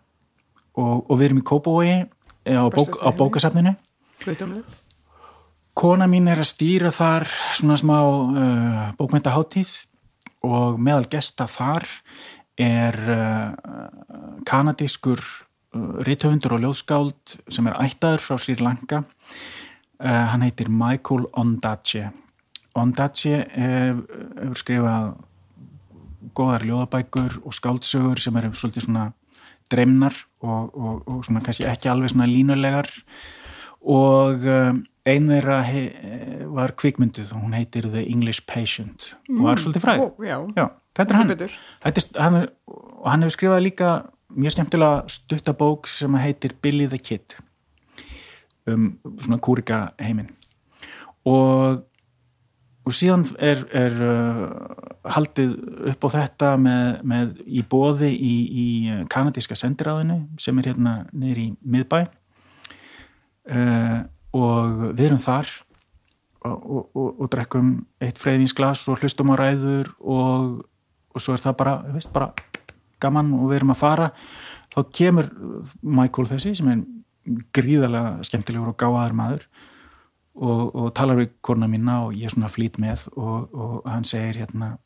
[0.80, 1.96] og, og við erum í Kópavogi
[2.48, 3.76] á, bók, á bókasafninu
[5.80, 7.24] kona mín er að stýra þar
[7.56, 9.70] svona smá uh, bókmyndaháttíð
[10.44, 11.86] og meðal gesta þar
[12.60, 13.54] er uh,
[14.48, 19.04] kanadískur uh, rítöfundur og ljóðskáld sem er ættaður frá Sri Lanka.
[20.00, 22.10] Uh, hann heitir Michael Ondaatje.
[22.76, 25.10] Ondaatje hefur skrifað
[26.36, 29.08] góðar ljóðabækur og skáldsögur sem eru svolítið svona
[29.72, 30.14] dreimnar
[30.44, 32.92] og, og, og svona kannski ekki alveg svona línulegar.
[33.80, 35.58] Og um, einn þeirra
[36.52, 39.62] var kvikmynduð og hún heitir The English Patient og var mm.
[39.64, 40.36] svolítið fræð oh, já.
[40.56, 40.66] Já,
[40.98, 41.30] þetta er hann.
[41.36, 43.92] er, hann, og hann hefur skrifað líka
[44.30, 47.38] mjög skemmtilega stuttabók sem heitir Billy the Kid
[48.68, 50.28] um svona kúrika heiminn.
[51.24, 51.86] Og
[52.88, 55.52] og síðan er, er uh, haldið
[55.92, 58.66] upp á þetta með, með í bóði í, í
[59.12, 62.00] kanadíska sendiráðinu sem er hérna niður í miðbæ.
[63.50, 64.00] Uh,
[64.36, 65.50] og við erum þar
[66.46, 67.72] og, og, og, og drekkum
[68.02, 72.30] eitt freyðinsglas og hlustum á ræður og svo er það bara, veist, bara
[73.02, 74.10] gaman og við erum að fara.
[74.70, 75.28] Þá kemur
[75.82, 76.84] Michael þessi sem er
[77.54, 79.46] gríðarlega skemmtilegur og gáðar maður
[80.40, 84.06] og, og talar við korna mína og ég er svona flýt með og, og hann
[84.08, 84.76] segir hérna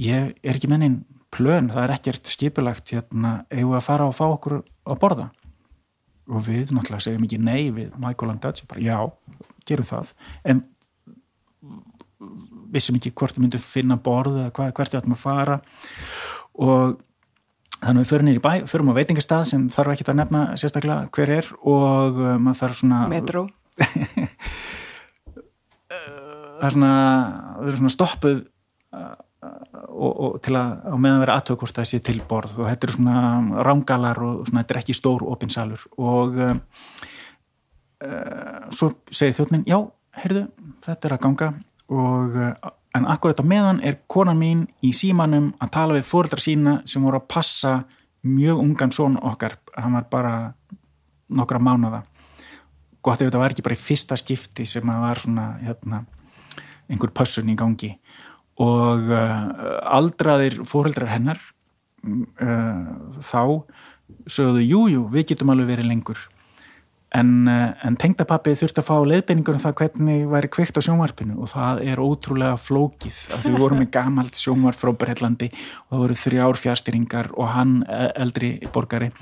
[0.00, 1.04] ég er ekki mennin
[1.34, 5.30] plön, það er ekkert skipulagt hérna, eigum við að fara og fá okkur að borða
[6.30, 8.98] og við náttúrulega segjum ekki nei við Michael Landacci, bara já,
[9.68, 10.12] gerum það.
[10.44, 10.62] En
[12.74, 15.58] vissum ekki hvort við myndum finna borð eða hvað, hvert við ætlum að fara.
[16.64, 16.96] Og
[17.84, 21.32] þannig við förum nýri bæ, förum á veitingastað sem þarf ekki að nefna sérstaklega hver
[21.36, 23.42] er og uh, maður þarf svona Metro
[25.90, 26.94] það er svona
[27.58, 28.38] við erum svona stoppuð
[28.96, 29.14] uh,
[29.88, 32.88] og, og til að á meðan vera aðtöku hvort það sé til borð og þetta
[32.88, 36.54] eru svona rángalar og svona þetta er ekki stór opinsalur og uh,
[38.06, 39.78] uh, svo segir þjóttnin já,
[40.22, 40.46] heyrðu,
[40.86, 41.50] þetta er að ganga
[41.94, 46.42] og uh, en akkurat á meðan er konan mín í símanum að tala við fóröldra
[46.42, 47.76] sína sem voru að passa
[48.24, 50.34] mjög ungan són okkar hann var bara
[51.34, 52.04] nokkra mánada
[53.04, 56.04] gott ef þetta var ekki bara í fyrsta skipti sem að var svona hérna,
[56.88, 57.92] einhver pössun í gangi
[58.62, 59.50] og uh,
[59.96, 61.40] aldraðir fóreldrar hennar
[62.04, 63.64] uh, þá
[64.30, 66.20] sögðu jújú, við getum alveg verið lengur.
[67.14, 71.36] En, uh, en tengdapappi þurfti að fá leiðbeiningur um það hvernig væri kveikt á sjónvarpinu
[71.38, 76.02] og það er ótrúlega flókið að við vorum með gamalt sjónvarp frá Breitlandi og það
[76.02, 79.12] voru þrjár fjárstyringar og hann e, eldri borgari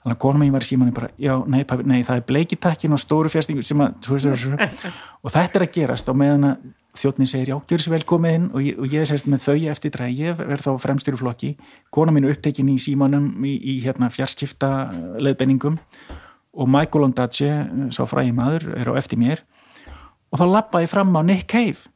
[0.00, 2.96] þannig að konum ég var í símanni bara já, nei, papi, nei það er bleikitakkin
[2.96, 4.68] og stóru fjárstyringur sem að
[5.24, 8.36] og þetta er að gerast á meðan að þjóttnin segir já, gjör sér vel komið
[8.36, 8.48] inn.
[8.54, 11.52] Og ég, og ég sérst með þau eftir dræ ég verð þá fremstyruflokki
[11.94, 14.70] kona mín er upptekinn í símanum í, í hérna fjarskipta
[15.22, 15.78] leðbenningum
[16.50, 17.50] og Michael Ondaatje,
[17.94, 19.44] sá fræði maður, er á eftir mér.
[20.30, 21.86] Og þá lappaði fram á Nick Cave.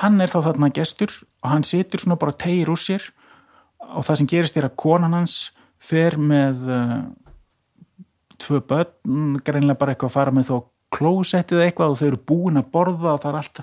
[0.00, 1.12] Hann er þá þarna gestur
[1.44, 3.04] og hann situr svona bara tegir úr sér
[3.92, 5.52] og það sem gerist er að konan hans
[5.86, 6.96] fer með uh,
[8.42, 10.56] tvö börn, greinlega bara eitthvað að fara með þó
[10.96, 13.60] klósettið eitthvað og þau eru búin að borða og það er allt,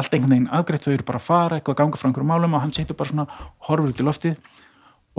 [0.00, 2.56] allt einhvern veginn afgreitt, þau eru bara að fara eitthvað að ganga frá einhverjum málum
[2.56, 3.26] og hann setur bara svona
[3.68, 4.34] horfur út í loftið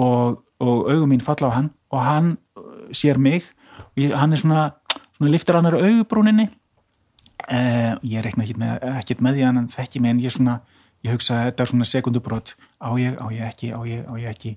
[0.02, 3.48] og, og augum mín falla á hann og hann uh, sér mig.
[3.96, 4.68] Og ég, hann er svona,
[5.16, 6.50] svona liftir hann er augubrúninni.
[7.46, 10.56] Eh, ég rekna ekkit með, ekkit með því hann þekki mig en ég svona,
[11.06, 14.14] ég hugsa að þetta er svona sekundubrót, á ég, á ég ekki á ég, á
[14.18, 14.56] ég ekki,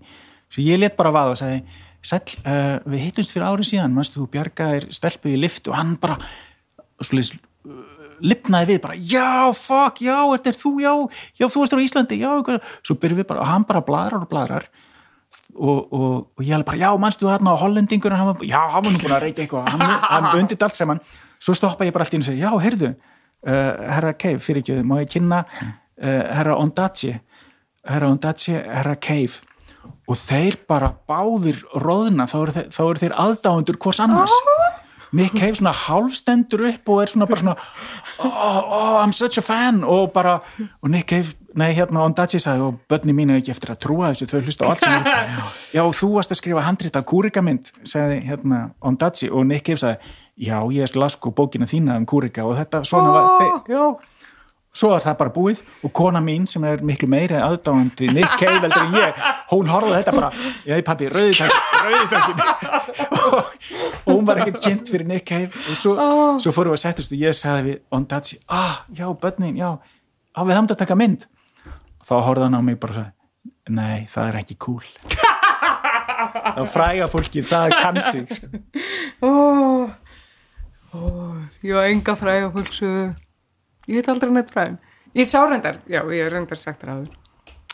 [0.49, 1.59] svo ég let bara vaða og sagði,
[2.05, 5.97] sæl, uh, við hittumst fyrir árið síðan, mannstu þú bjargaðir stelpu í lift og hann
[6.01, 6.19] bara
[7.03, 7.41] svolítið
[8.25, 10.93] lipnaði við bara, já, fuck, já, þetta er þú, já,
[11.39, 12.31] já, þú varst á Íslandi, já,
[12.87, 14.69] svo byrjum við bara, og hann bara bladrar og bladrar
[15.55, 18.87] og, og, og ég hef bara, já, mannstu þarna á hollendingur, hann var, já, hann
[18.87, 21.03] var nú búin að reyta eitthvað, hann, hann undit allt saman,
[21.39, 24.81] svo stoppa ég bara allt í og segja, já, heyrðu, uh, herra Cave, fyrir ekki,
[24.87, 27.21] má ég kynna, uh, herra Ondaatje,
[27.89, 29.45] herra Ondaatje, herra Cave,
[30.09, 34.35] og þeir bara báðir róðina, þá eru þeir, þeir aðdáðundur hvors annars.
[34.35, 34.69] Oh
[35.13, 37.55] Nick Cave svona hálfstendur upp og er svona bara svona
[38.19, 39.85] oh, oh, I'm such a fan.
[39.85, 40.41] Og bara,
[40.83, 44.13] og Nick Cave nei hérna Ondaatje sagði og börni mín er ekki eftir að trúa
[44.13, 45.09] þessu, þau hlusta á allt sem
[45.77, 50.13] já, þú varst að skrifa handrita kúrikamind sagði hérna Ondaatje og Nick Cave sagði,
[50.49, 53.83] já, ég las sko bókina þína um kúrika og þetta svona var, þeir, já
[54.75, 58.61] svo er það bara búið og kona mín sem er miklu meiri aðdáðandi Nick Cave
[58.62, 60.31] heldur en ég hún horfði þetta bara,
[60.69, 62.43] ég pappi, rauðitökin
[63.19, 63.53] og,
[64.05, 66.39] og hún var ekkert kynnt fyrir Nick Cave og svo, Oh.
[66.43, 69.71] svo fórum við að settast og ég sagði við Ondaatsi, ah, já, börnin, já
[70.37, 71.27] á við hamdu að taka mynd?
[72.07, 74.85] Þá horfði hann á mig bara og sagði nei, það er ekki cool.
[76.59, 78.47] Þá fræga fólki, það er kansi sko.
[79.23, 79.31] Ó,
[80.95, 81.01] ó,
[81.62, 82.91] ég var enga fræga fólksu
[83.89, 84.78] ég veit aldrei neitt fræðum
[85.16, 87.16] ég sá reyndar, já ég hef reyndar sagt þér áður.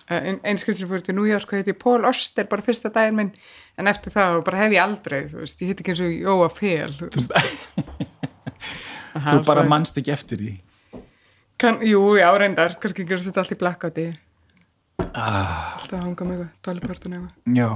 [0.04, 3.30] Eh, ein, einskipt sem fór til hvað heiti Paul Oster bara fyrsta daginn minn.
[3.78, 6.50] En eftir það bara hef ég aldrei þú veist, ég heiti ekki eins og Jóa
[6.52, 7.32] Fel þú veist.
[9.14, 10.52] Aha, þú bara svo- mannst ekki eftir því.
[11.58, 14.06] Kann, jú, já reyndar, kannski gerist þetta allt í blackouti.
[15.14, 17.56] Ah, alltaf hanga með Dolly Parton eitthvað.
[17.56, 17.68] Já,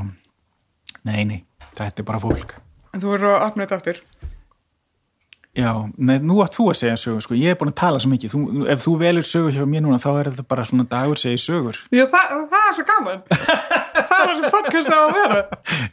[1.04, 1.44] nei, nei
[1.78, 2.56] þetta er bara fólk.
[2.92, 4.02] En þú verður að opna þetta aftur
[5.58, 7.34] Já, nei, nú átt þú að segja sögur sko.
[7.34, 8.40] ég er búin að tala svo mikið, þú,
[8.70, 11.80] ef þú velur sögur hjá mér núna þá er þetta bara svona dagur segi sögur.
[11.90, 13.22] Já, það, það er svo gaman.
[14.08, 15.40] Það er það sem podcast á að vera.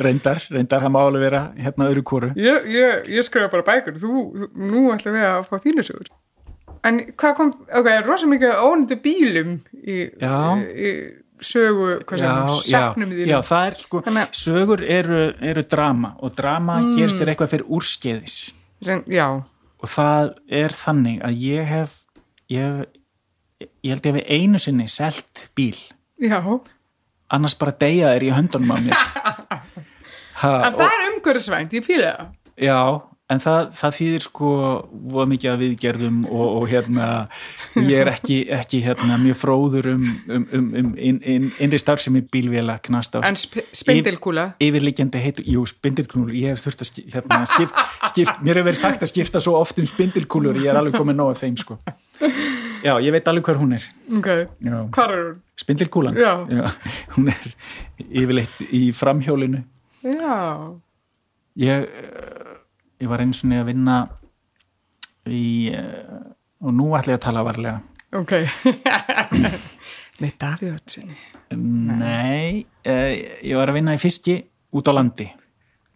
[0.05, 3.97] Reyndar, reyndar það má alveg vera hérna öðru kóru ég, ég, ég skrifa bara bækur.
[4.01, 4.13] Þú,
[4.55, 6.09] nú ætlum við að fá þínu sögur.
[6.85, 7.51] En hvað kom
[7.81, 10.33] ok, rosa mikið ónundu bílum í, Já.
[10.57, 10.93] í, í
[11.45, 13.13] sögu, hvað segum, já, saknum
[13.49, 16.93] það er sko að- sögur eru, eru drama og drama Mm.
[16.97, 18.37] gerist þér eitthvað fyrir úrskeiðis.
[18.85, 19.27] Já,
[19.85, 20.31] og það
[20.63, 21.99] er þannig að ég hef
[22.49, 22.85] ég,
[23.85, 25.77] ég held ég hef einu sinni selt bíl.
[26.21, 26.39] Já.
[27.35, 29.03] Annars bara deyja þér í höndunum á mér.
[30.35, 32.31] Ha, en það er umhverfisvænt, ég fýla það.
[32.59, 32.79] Já,
[33.33, 34.49] en það, það þýðir sko
[34.91, 37.07] voða mikið að viðgerðum og, og hérna,
[37.79, 42.21] ég er ekki, ekki hérna, mjög fróður um, um, um, um inn, inn, innri starfsemi
[42.33, 47.41] bílvéla knast á en sp spindilkúla yfirliggjandi heitu, jú, spindilkúlur ég hef þurft að hérna,
[47.49, 47.81] skipt,
[48.13, 51.21] skipt mér hefur verið sagt að skipta svo oft um spindilkúlur ég er alveg komið
[51.23, 51.79] nóg af þeim sko
[52.85, 54.77] Já, ég veit alveg hver hún er ok, Já.
[54.93, 55.37] hvað er hún?
[55.57, 56.33] Spindilkúlan Já.
[57.17, 57.53] hún er
[58.05, 59.65] yfirleitt í framhjólinu
[60.05, 60.37] já,
[61.57, 61.87] ég,
[63.01, 63.97] ég var eins og að vinna
[65.25, 66.19] í eh,
[66.61, 67.79] og nú ætla ég að tala varlega.
[68.15, 68.35] Ok.
[70.21, 71.17] Með Davíð Ötsinni
[71.55, 74.39] nei, eh, ég var að vinna í fiski
[74.75, 75.27] út á landi.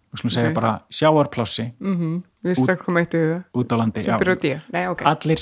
[0.10, 0.56] Og slúm segja Ok.
[0.58, 4.40] bara sjáarplássi mm við strax komum eitt í það út á landi sem byrja á
[4.42, 5.02] D, nei ok.
[5.06, 5.42] Allir,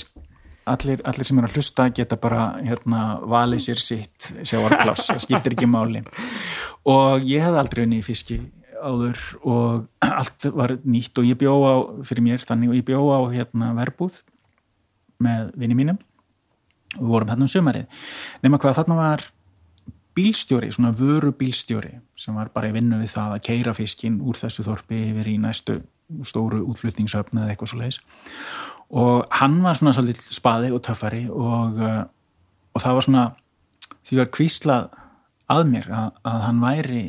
[0.65, 5.53] allir, allir sem eru að hlusta geta bara hérna, valið sér sitt sjáarpláss, það skiptir
[5.55, 6.01] ekki máli.
[6.89, 8.39] Og ég hefði aldrei unni í fiski
[8.81, 9.87] áður og
[10.21, 11.75] allt var nýtt og ég bjó á
[12.07, 14.21] fyrir mér þannig og ég bjó á hérna verbúð
[15.23, 15.97] með vini mínum.
[16.97, 17.89] Og við vorum hérna um sumarið.
[18.43, 19.25] Nema hvað þarna var
[20.17, 24.37] bílstjóri, svona vöru bílstjóri sem var bara í vinnu við það að keira fiskinn úr
[24.39, 25.81] þessu þorpi yfir í næstu
[26.25, 27.99] stóru útflutningsöfn eða eitthvað svo leiðis
[28.87, 32.03] og hann var svona svolítið spaði og töffari og, uh,
[32.73, 33.25] og það var svona
[34.07, 34.87] því var kvíslað
[35.51, 37.03] að mér að, að hann væri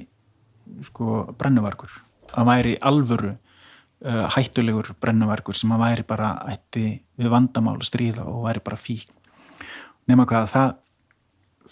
[0.86, 1.92] sko brennuvarkur
[2.38, 6.86] að væri alvöru uh, hættulegur brennuvarkur sem að væri bara ætti
[7.18, 9.10] við vandamál að stríða og væri bara fík
[10.08, 10.76] nema hvað það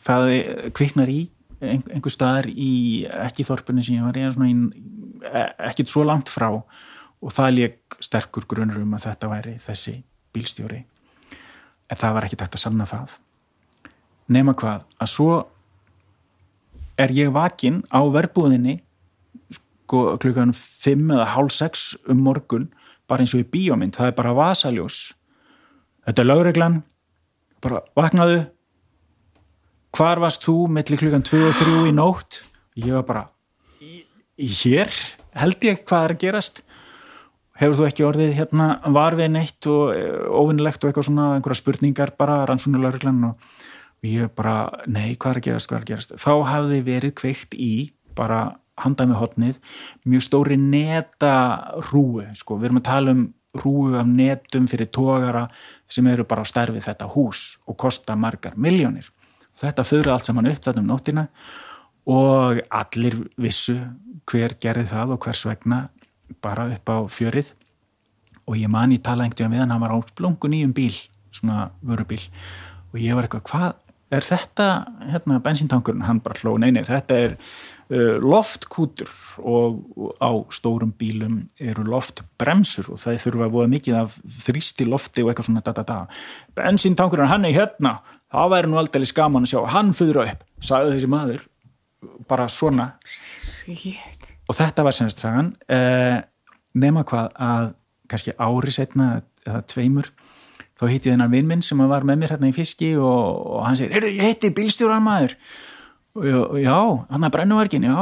[0.07, 0.30] það
[0.76, 1.22] kviknar í
[1.61, 5.20] ein, einhver staðar í ekki þorpunni sem ég var í, í
[5.70, 6.51] ekkit svo langt frá.
[7.24, 9.97] Og það leik sterkur grunur um að þetta væri þessi
[10.36, 10.82] bílstjóri.
[11.88, 13.14] En það var ekki tægt að sanna það.
[14.32, 15.30] Nema hvað að svo
[17.01, 18.80] er ég vakin á verbúðinni
[19.91, 22.68] klukkan 5 eða hálf 6 um morgun
[23.07, 24.99] bara eins og í bíómynd, það er bara vasaljós.
[26.07, 26.80] Þetta er lögreglan
[27.62, 28.43] bara vaknaðu.
[29.97, 32.43] Hvar varst þú milli klukkan 2 og 3 í nótt?
[32.76, 33.24] Ég var bara
[34.37, 34.93] hér
[35.37, 36.62] held ég hvað er að gerast?
[37.57, 39.95] Hefur þú ekki orðið hérna varfið neitt og
[40.28, 45.47] óvinnilegt og eitthvað svona einhverja spurningar bara rannsónulegurglann og ég bara, nei, hvað er að
[45.49, 46.12] gerast, hvað er að gerast?
[46.20, 47.72] Þá hafði verið kveikt í
[48.16, 48.41] bara
[48.82, 49.60] handað með hotnið
[50.04, 51.34] mjög stóri neta
[51.90, 55.46] rúi sko, við erum að tala um rúi af netum fyrir tógara
[55.88, 59.08] sem eru bara á stærfið þetta hús og kosta margar miljónir
[59.56, 61.28] þetta fyrir allt saman upp þetta um nóttina
[62.06, 63.78] og allir vissu
[64.30, 65.86] hver gerði það og hvers vegna
[66.42, 67.52] bara upp á fjörið.
[68.46, 70.94] Og ég man ég tala einhvern veginn við hann, hann var á splungu nýjum bíl
[71.34, 72.22] svona vörubíl.
[72.92, 74.66] Og ég var eitthvað, hvað er þetta
[75.10, 77.34] hérna bensíntankurinn, hann bara hló neini, þetta er
[77.89, 79.78] loftkútur og,
[80.18, 84.16] á stórum bílum eru loftbremsur og það þurfa að voða mikið af
[84.47, 85.99] þrýsti lofti og eitthvað svona da da da.
[86.59, 87.99] Bensíntankurinn, hann er hérna.
[88.32, 91.45] Það væri nú aldrei skaman að sjá, hann fyrir upp sagði þessi maður
[92.28, 92.91] bara svona.
[93.07, 94.26] Shit.
[94.49, 95.55] og þetta var semst sagan.
[95.70, 96.18] Uh,
[96.74, 97.72] nema hvað að
[98.11, 99.09] kannski ári setna
[99.47, 100.11] eða tveimur
[100.76, 103.78] þá hitti þennan vinn minn sem var með mér hérna í fiski og, og hann
[103.78, 105.37] segir, heyrðu, ég heiti bílstjóran maður
[106.24, 106.78] já,
[107.10, 107.96] hann er brennuverkin, já.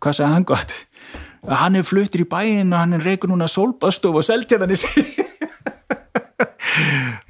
[0.00, 0.74] Hvað sagði hann gott?
[1.48, 5.04] Hann er fluttur í bæinn og hann er reykur núna sólbaðstof og sig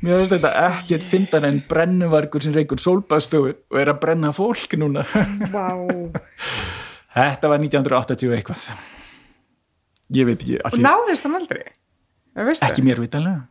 [0.01, 4.76] mér finnst þetta ekkert fyndar en brennuvarkur sem reykur sólbaðstofu og er að brenna fólk
[4.78, 5.05] núna.
[5.55, 5.66] Vá.
[7.16, 8.66] þetta var 1980 eitthvað.
[10.14, 11.64] Ég veit ekki, Og náðist hann aldrei?
[12.37, 13.50] Ekki mér vitanlega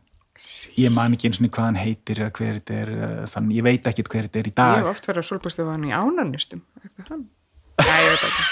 [0.80, 2.92] ég man ekki eins og hvað hann heitir eða hver þetta er,
[3.32, 5.66] þannig ég veit ekkert hver þetta er í Ég dag hef oft verið að solbústu
[5.68, 6.62] hann í ánarnistum.
[6.84, 7.26] Eftir hann.
[7.80, 8.42] Ég ekki.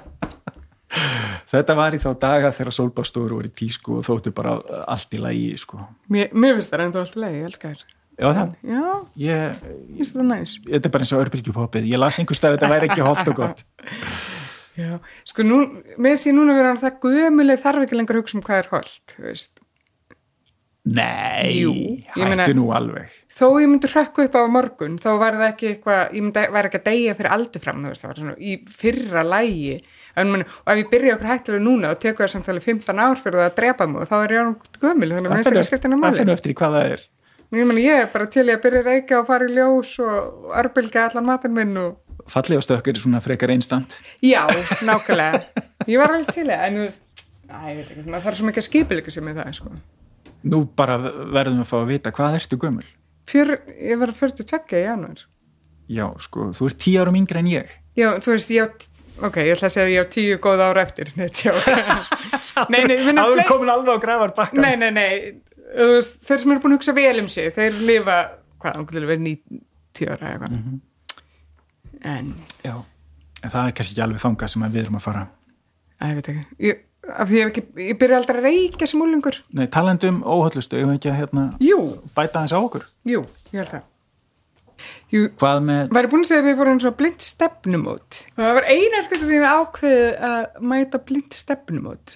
[1.50, 4.56] þetta var í þá daga þegar sólbaðstofur voru í tísku og þóttu bara
[4.90, 5.80] allt í lagi sko.
[6.12, 7.84] Mér, mér finnst það reynda alltaf leið, ég elska þér.
[8.20, 8.82] já það, Já,
[9.22, 10.54] ég, ég finnst það næs.
[10.66, 13.30] þetta er bara eins og örbylgjupoppið ég las einhver stað að þetta væri ekki holdt
[13.32, 13.64] og gott
[14.80, 14.92] Já,
[15.28, 15.56] sko nú,
[15.96, 18.68] mér finnst ég núna vera það gömuleg þarf ekki lengur að hugsa um hvað er
[18.74, 19.58] holdt, veist.
[20.96, 21.72] Nei, Jú,
[22.16, 25.46] ég meina- hættu nú alveg Þó ég myndi hrökku upp á morgun, þá var það
[25.46, 28.18] ekki eitthvað, ég myndi, væri ekki að deyja fyrir aldur fram, þú veist, það var
[28.20, 29.76] svona í fyrra lægi.
[30.20, 30.42] Og
[30.74, 33.56] ef ég byrja okkur hættilega núna og tekur það samtalið 15 ár fyrir það að
[33.62, 36.02] drepa mig og þá er ég án gömul, þannig að mér finnst ekki skiptina það
[36.04, 36.20] máli.
[36.20, 37.06] finnur eftir í hvað það er
[37.50, 39.94] Ég, meni, ég er bara til í að byrja að reykja og fara í ljós
[40.04, 41.96] og örbylga allan matinn minn og...
[42.30, 44.44] fallega stökkur er svona frekar einstant Já,
[44.86, 45.40] nákvæmlega.
[45.88, 47.02] Ég var alveg til það, en þú veist,
[47.50, 49.72] ég það þarf svo mikið að skipilega sem er það, sko.
[50.42, 52.86] Nú bara verðum við að fá að vita hvað ertu gömul
[53.30, 55.20] Fjör, ég var 42 í janúar.
[55.90, 58.68] já, sko, þú ert tíu árum yngri en ég Já, þú veist, ég á,
[59.28, 61.10] ok, ég ætla að segja að ég á tíu góð ára eftir,
[62.72, 65.10] nei, nei, finna áður fleiri, komin alveg á grafar bakkan nei, nei, nei,
[65.74, 68.20] þeir sem eru búin að hugsa vel um sig, þeir lifa,
[68.62, 70.56] hvað, getur verið 90 ára eða eitthvað.
[70.56, 70.80] Mhm.
[72.10, 72.30] En,
[72.64, 72.74] já,
[73.44, 75.26] en það er kannski ekki alveg þangað sem við erum að fara
[76.00, 76.78] að ég veit ekki, ég,
[77.08, 79.40] af því ég ekki, ég byrja aldrei að reykja sem úlingur.
[79.56, 81.78] nei, talandum óhöllustu, eigum við ekki að hérna, Jú,
[82.16, 83.24] bæta þess á okkur jú,
[83.54, 83.86] ég held það.
[85.12, 88.18] Jú, hvað með, væri búin að segja að þið voru eins og blind stefnumót.
[88.38, 92.14] Það var eina skölda sem ég hef ákveðið að mæta blind stefnumót.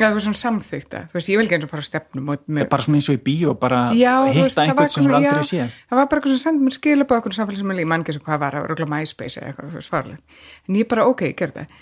[0.00, 1.00] Já, það var svona samþykta.
[1.10, 2.68] Þú veist, ég vil ekki eins og fara stefnumót með...
[2.72, 5.04] bara svona eins og í bíó bara Já, þú veist, hitta það var einhvern sem
[5.04, 7.36] eitthvað er svona- aldrei já, séð Það var bara eitthvað sem sendi mér skilabá okkur
[7.36, 10.38] samfélag sem ég mann ekki sem hvað var, það var okkur MySpace eða eitthvað svarlega.
[10.70, 11.76] En ég bara, ok, ég gerði það.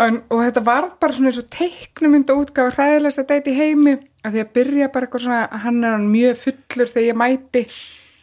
[0.00, 4.36] En, og þetta var bara svona eins og teiknumynda útgáfa hræðilegast að deiti heimi að
[4.36, 7.62] því að byrja bara eitthvað svona hann er hann mjög fullur þegar ég mæti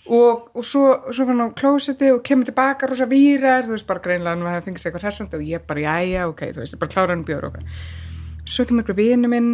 [0.09, 3.89] og, og svo, svo var hann á klósetti og kemur tilbaka rosa vírar þú veist
[3.89, 6.63] bara greinlega hann var að fengið sér eitthvað hressandi og ég bara, jæja, ok, þú
[6.63, 7.67] veist, ég bara klára hann bjóður okkar
[8.49, 9.51] svo kemur einhver vinu minn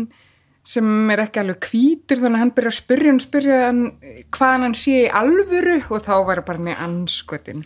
[0.65, 3.81] sem er ekki alveg hvítur þannig að hann byrja að spyrja hann, spyrja hann
[4.33, 7.65] hvað hann sé í alvöru og þá var bara með anskotin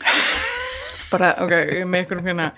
[1.11, 2.49] bara, ok, er með einhverjum hérna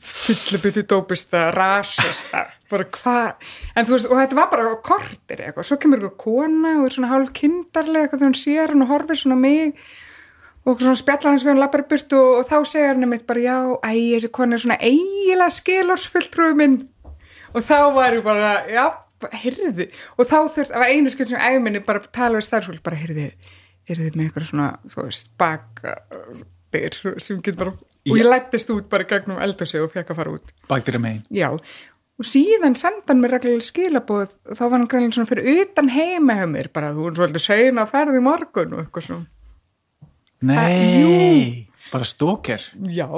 [0.00, 5.80] fyllibutu dópista rasista, bara hvað en þú veist, og þetta var bara kortir eitthvað, svo
[5.80, 9.20] kemur einhver kona og er svona hálf kindarlega eitthvað þegar hún sér hann og horfir
[9.20, 9.74] svona mig
[10.68, 13.44] og svona spjallar hans við hann lappar burt og, og þá segir hann mitt bara
[13.44, 16.82] já, æ, þessi kona er svona eiginlega skilórsfulltrúi minn.
[17.50, 18.84] Og þá var ég bara, já,
[19.42, 23.26] heyrði og þá þurft, var einu skilt sem ægminni bara tala við starfsfólk, bara heyrði
[23.90, 25.96] eru þið með eitthvað svona, þú veist, baka
[26.74, 27.76] dyr sem getur bara
[28.10, 30.52] og ég lættist út bara gegnum eldhúsi og fekk að fara út.
[30.70, 31.24] Baktir megin.
[31.34, 35.60] Já, og síðan senda hann mér reglulega skilabóð og þá var hann greinlega svona fyrir
[35.64, 39.26] utan heima hjá mér bara þú er svolítið sein að ferði morgun og eitthvað svona.
[40.40, 43.08] Nei, bara stóker já,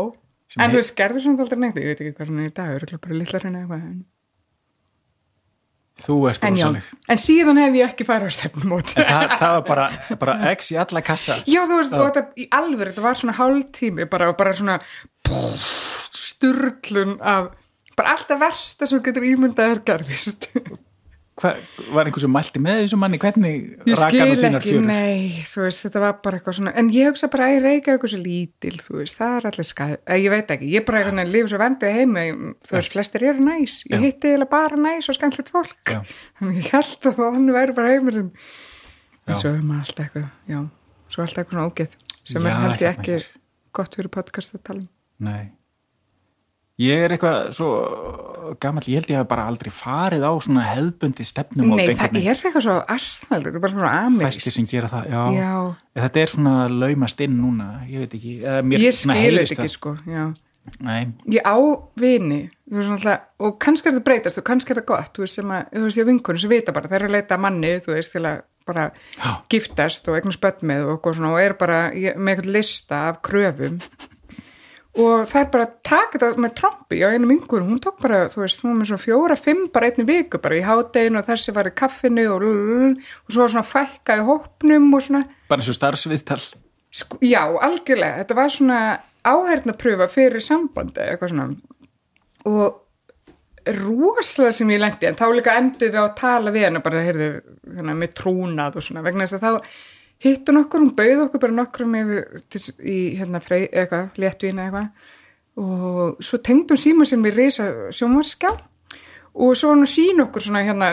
[0.59, 3.47] en þú skerði svona aldrei neitt, ég veit ekki er í dag örugglega bara litlar
[3.47, 3.85] hérna eitthvað
[6.03, 6.91] þú ert rosaleg.
[7.09, 9.89] En síðan hef ég ekki farið á stefnumót það, það var bara,
[10.23, 11.39] bara x í alla kassa.
[11.47, 14.79] Já, þú veist, og þetta í alveg, þetta var svona hálftími, bara, bara svona
[15.27, 15.73] pff,
[16.23, 17.53] sturlun af,
[17.99, 20.51] bara alltaf versta sem getur ímyndað er gerðist.
[21.43, 21.51] Hva,
[21.91, 23.95] var einhver sem mælti með þessu manni hvernig þú
[24.39, 27.55] þínar fjörur nei, þú veist, þetta var bara eitthvað svona, en ég hugsa bara að
[27.57, 30.85] ég reyka eitthvað svo lítil, þú veist, það er allir skæð, ég veit ekki, ég
[30.87, 32.25] bara eitthvað nefnir lífið svo vendið heimi,
[32.69, 34.03] þú veist, flestir eru næs, ég Já.
[34.05, 35.19] hitti eiginlega bara næs og
[35.57, 35.99] fólk, Já.
[36.39, 37.97] þannig ég held að þannig væri bara
[39.23, 39.33] Já.
[39.33, 40.61] en svo er maður alltaf eitthvað, já,
[41.09, 43.27] svo alltaf eitthvað svona ógeð, sem Já, er held ég ekki er.
[43.75, 44.89] gott fyrir podcast að tala um.
[45.27, 45.43] nei
[46.83, 47.69] ég er eitthvað svo
[48.63, 52.31] gamall, ég held ég hef bara aldrei farið á svona hefðbundi stefnum Nei, það er
[52.33, 54.43] eitthvað svo asnald, þetta er bara svona amerískt.
[54.43, 55.23] fæstir sem gera það, já.
[55.39, 55.53] Já,
[56.07, 58.35] þetta er svona laumast inn núna ég veit ekki,
[58.69, 60.25] mér ég svona skil heyrist þetta ekki, sko, já.
[60.29, 60.79] það.
[60.87, 61.03] nei,
[61.39, 61.57] Ég á
[61.99, 62.41] vini,
[62.73, 65.69] alltaf, og kannski er þetta breytast og kannski er þetta gott, þú veist, sem að,
[65.75, 68.13] þú veist, ég vinkunum sem vita bara, þeir eru að leita að manni, þú veist,
[68.15, 68.85] til að bara
[69.19, 69.31] Já.
[69.51, 73.01] giftast og eignast börn með og eitthvað svona og er bara ég- með eitthvað lista
[73.11, 73.81] af kröfum
[74.93, 78.27] og það er bara að taka þetta með trombi á einu mingur, hún tók bara,
[78.33, 81.29] þú veist, hún var með svona fjóra, fimm bara einni viku bara í hádeginu og
[81.31, 85.23] þessi var í kaffinu og, og svo var svona fækka í hópnum og svona.
[85.49, 86.43] Bara eins og starfsviðtal.
[86.93, 88.83] Sko, já, algjörlega, þetta var svona
[89.33, 91.49] áhernapröfa fyrir sambandi eitthvað svona
[92.51, 92.83] og
[93.79, 97.03] rosalega sem ég lengti en þá líka endur við á að tala við hennar bara,
[97.07, 97.33] heyrðu,
[97.77, 99.75] hérna, með trúnað og svona, vegna þess að þá
[100.23, 104.67] hitt hún okkur, hún bauð okkur bara nokkrum yfir til, í hérna frey, eitthvað, léttvína
[104.67, 105.09] eitthvað.
[105.63, 108.53] Og svo tengd hún síma sem við reysa sjónvarskjá
[109.33, 110.93] og svo hún sín okkur svona hérna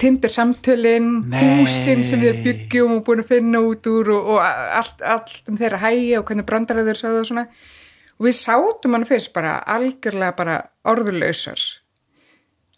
[0.00, 5.02] tindir samtölinn, húsinn sem við byggjum og búin að finna út úr og, og allt,
[5.02, 7.48] allt um þeirra hægi og hvernig brandaræður sáðu og svona.
[8.14, 11.64] Og við sátum hann fyrst bara algjörlega bara orðurlausar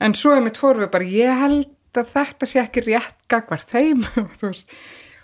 [0.02, 4.04] en svo er mitt fórfið bara ég held að þetta sé ekki rétt gagvar þeim
[4.38, 4.72] þú veist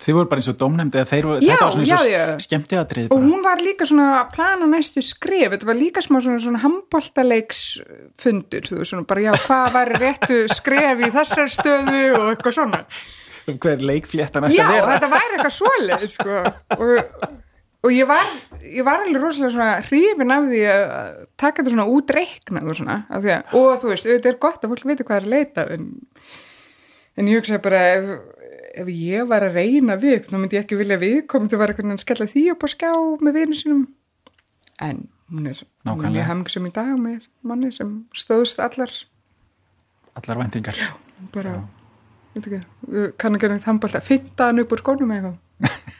[0.02, 3.04] Þið voru bara eins og domnefndi að þeir voru, þetta var svona eins og skemmtiðatrið.
[3.14, 6.62] Og hún var líka svona að plana næstu skrif, þetta var líka smá svona, svona
[6.64, 12.56] handbóltaleiksfundur, þú veist svona bara já, hvað var réttu skref í þessar stöðu og eitthvað
[12.58, 12.80] svona.
[13.46, 14.74] Um hver leikfléttan að vera.
[14.74, 16.34] Já, þetta væri eitthvað svolítið, sko.
[16.78, 16.92] Og,
[17.86, 18.26] og ég var,
[18.66, 20.90] ég var alveg rosalega svona hrifin af því að
[21.38, 24.62] taka þetta svona út reiknað og svona, að að, og þú veist, þetta er gott
[24.66, 25.88] að fólk viti hvað er að leita, en,
[27.18, 28.04] en ég hugsa bara ef
[28.74, 31.62] ef ég var að reyna við þá myndi ég ekki vilja við komið til að
[31.62, 32.92] vera einhvern veginn skella því upp á skjá
[33.22, 33.84] með vinu sínum.
[34.82, 38.92] En hún er mjög hemgsum í dag með manni sem stóðst allar
[40.18, 40.90] allar vendingar já,
[41.32, 41.54] bara,
[42.34, 42.60] veit ekki
[43.20, 45.38] kann ekki neitt handbalt að fitta hann upp úr skónum eitthvað.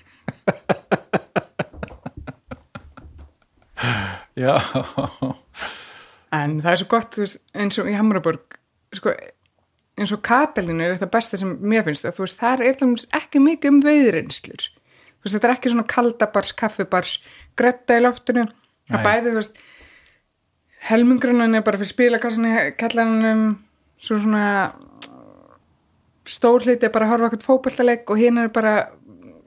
[4.32, 4.56] Já.
[6.32, 8.56] En það er svo gott eins og í Hamraborg
[8.96, 9.12] sko
[10.00, 13.42] eins og Katalínu er þetta besta sem mér finnst það, þú veist, það er ekki
[13.42, 17.12] mikið um veiðrinslur, þú veist, þetta er ekki svona kaldabars, kaffibars,
[17.58, 18.46] gretta í loftinu,
[18.90, 19.60] það bæði, þú veist
[20.88, 23.44] helmingrunan er bara fyrir spilakassinni, kallanum
[24.02, 24.46] svo svona
[26.26, 28.74] stór hliti er bara að horfa okkur fókbaltaleg og hinn er bara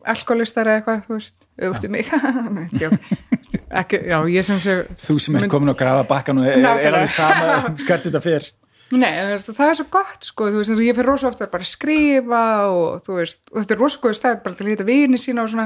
[0.05, 2.11] alkoholistar eða eitthvað, þú veist, auðvitað mig.
[3.81, 6.91] Ekki, já, ég sem sé Þú sem er komin á grafa bakkan og er, er
[6.91, 8.47] alveg sama hvert þetta fyrr
[8.93, 11.47] Nei, veist, það er svo gott sko, þú veist, eins og ég fyrir rosa ofta
[11.49, 14.69] bara að skrifa og þú veist, og þetta er rosa góð stæð bara til að
[14.71, 15.65] hýta vini sína og svona.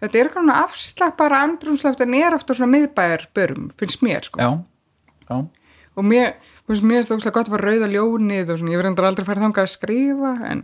[0.00, 4.40] Þetta er eitthvað afslappara andrumslátt en er ofta svona miðbæjar börum, finnst mér sko.
[4.40, 4.50] Já,
[5.30, 5.40] já.
[5.96, 6.36] Og mér,
[6.66, 9.08] þú veist, mér er þetta óslátt gott að fara rauða ljónið og svona, ég verður
[9.08, 10.62] aldrei að fara þangað að skrifa en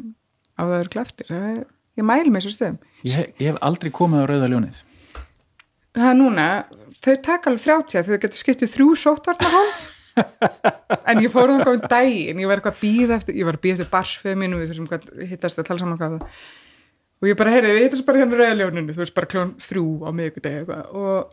[0.57, 1.31] á það eru kleftir.
[1.33, 1.59] Það er,
[1.97, 2.79] ég mæl mér svo stöðum.
[3.09, 4.81] Ég, ég hef aldrei komið á rauða ljónið.
[5.97, 6.47] Það er núna,
[7.01, 9.85] þau taka alveg 30 þau getur skiptið þrjú sóttvarnahólf
[10.17, 13.65] en ég fór á um daginn ég var eitthvað að býða eftir, ég var að
[13.67, 16.21] býða eftir barsfið mínu við þessum hvað hittast að tala saman hvað
[17.17, 20.11] og ég bara, heyrði, við hittast bara hérna rauðljóninu, þú veist, bara klón þrjú á
[20.13, 21.01] miðugdegi eitthvað.
[21.01, 21.33] Og,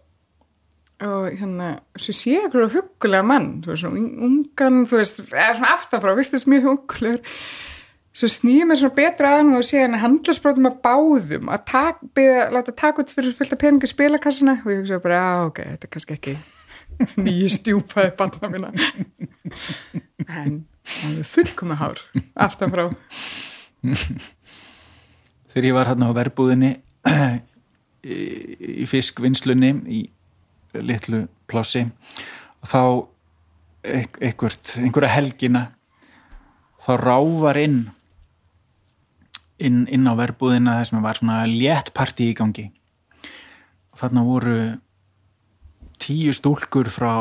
[1.09, 1.69] og hérna,
[1.99, 6.15] svo sé ég eitthvað hugulega mann, þú veist, svona ungan þú veist, eða svona aftanfrá,
[6.19, 7.37] vistist mjög hugulegur
[8.13, 12.43] svo snýði mér svona betra aðan og sé hann handlarsbrótum að báðum að tak, beða,
[12.53, 15.93] láta taka út fyrir fylgta peningi spilakassina og ég hugsa bara, já, ok, þetta er
[15.95, 16.35] kannski ekki
[17.25, 18.71] nýju stjúpaði banna mína.
[20.27, 22.03] En það er fullkomið hár
[22.47, 22.85] aftan frá.
[25.53, 26.73] Þegar ég var hérna á verbúðinni
[28.03, 30.03] í, fiskvinnslunni í
[30.73, 31.85] litlu plássi
[32.65, 33.05] þá
[33.83, 35.67] einhvert, einhverja helgina
[36.83, 37.83] þá rávar inn
[39.63, 42.65] inn, inn á verbúðina þess að var svona léttparti í gangi.
[43.93, 44.57] Og þarna voru
[46.03, 47.13] tíu stúlkur frá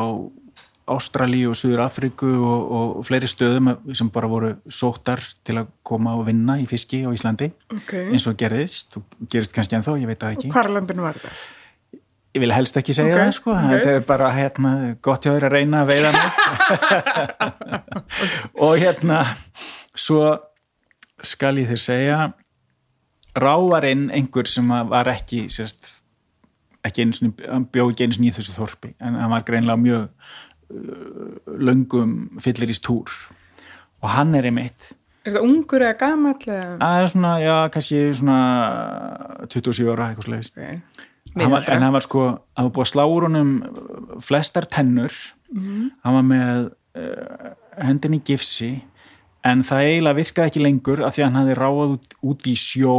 [0.83, 6.17] Ástralíu og Suður Afriku og, og fleiri stöðum sem bara voru sóttar til að koma
[6.19, 8.09] og vinna í fiski á Íslandi okay.
[8.11, 11.19] eins og gerðist og gerist kannski ennþá, ég veit það ekki og hvar landinu var
[11.21, 11.31] þetta?
[12.33, 13.29] Ég vil helst ekki segja okay.
[13.29, 13.71] það sko okay.
[13.71, 14.73] þetta er bara hérna,
[15.05, 16.11] gott hjá þér að reyna að veiða
[18.67, 19.23] og hérna
[19.95, 20.23] svo
[21.23, 22.21] skal ég þér segja
[23.39, 26.02] rávarinn einhver sem var ekki sérst
[26.87, 29.79] ekki eins og hann bjóð ekki eins og nýð þessu þorpi en hann var greinlega
[29.79, 30.03] mjög
[30.73, 32.13] uh, löngum
[32.43, 33.11] fyllir í stúr
[34.03, 34.91] og hann er einmitt
[35.23, 36.07] Er það ungur eða?
[36.43, 36.63] Eða?
[36.81, 38.39] Það er svona, já, kannski svona
[39.47, 40.81] 27 ára, eitthvað slegis Okay.
[41.33, 42.23] En hann var sko,
[42.53, 43.53] hann var búið að slá úr honum
[44.21, 45.15] flestar tennur
[45.53, 45.87] Mhm.
[46.03, 46.59] hann var með
[46.97, 48.83] uh, hendin í gifsi
[49.45, 52.53] en það eiginlega virkaði ekki lengur af því að hann hafði ráðað út, út í
[52.57, 52.95] sjó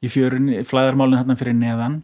[0.00, 1.98] í fjörunni, flæðarmálinn þarna fyrir neðan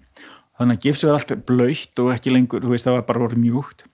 [0.59, 3.41] þannig að gifsi var allt blöytt og ekki lengur, þú veist það var bara voru
[3.41, 3.87] mjúkt.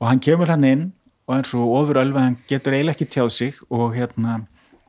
[0.00, 0.84] Og hann kemur hann inn
[1.26, 4.40] og er svo ofur alveg að hann getur eiginlega ekki tjáð sig og hérna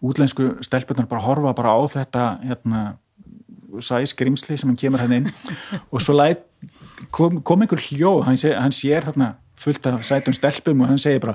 [0.04, 2.84] útlensku stelpunar bara horfa bara á þetta hérna
[3.82, 5.32] sæskrimsli sem hann kemur hann inn.
[5.94, 6.46] Og svo læt,
[7.12, 11.00] kom, kom einhver hljóð, hann, sé, hann sér þarna fullt af sætum stelpum og hann
[11.02, 11.34] segir bara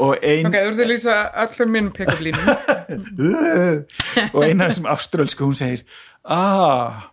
[0.00, 2.46] og ein Ok, þú ert að lýsa allir minn pick-up línum.
[4.34, 5.84] og eina af þessum áströlsku hún segir
[6.24, 7.10] ah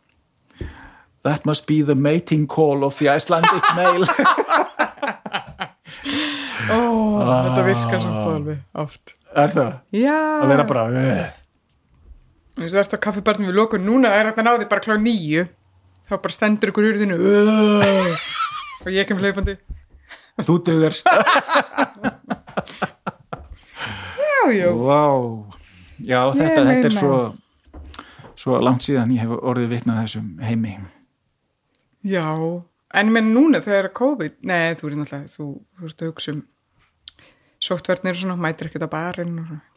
[1.24, 4.08] that must be the mating call of the Icelandic male
[6.72, 6.78] Ó,
[7.20, 9.16] þetta virkar samt alveg oft.
[9.36, 9.72] er það?
[9.96, 10.18] Já.
[10.42, 11.26] að vera bara uh.
[12.56, 14.84] Þú veist, ert á kaffibarnum við lokun núna, það er hægt að ná því bara
[14.86, 15.44] klá nýju.
[16.10, 17.16] Þá bara stendur ykkur hurðinu
[18.82, 19.56] og ég kem hlaupandi.
[20.48, 20.96] þú duður
[24.22, 24.70] Já, já.
[24.74, 25.46] wow.
[26.02, 27.18] já þetta, þetta er svo
[28.42, 30.76] svo langt síðan ég hef orðið vitnað þessum heimi
[32.02, 32.26] Já,
[32.98, 35.50] en menn núna þegar COVID, nei, þú er náttúrulega, þú,
[35.86, 36.40] ert að hugsa um
[37.62, 39.68] sóttverðnir og svona, mætir ekkert á barinn og svona.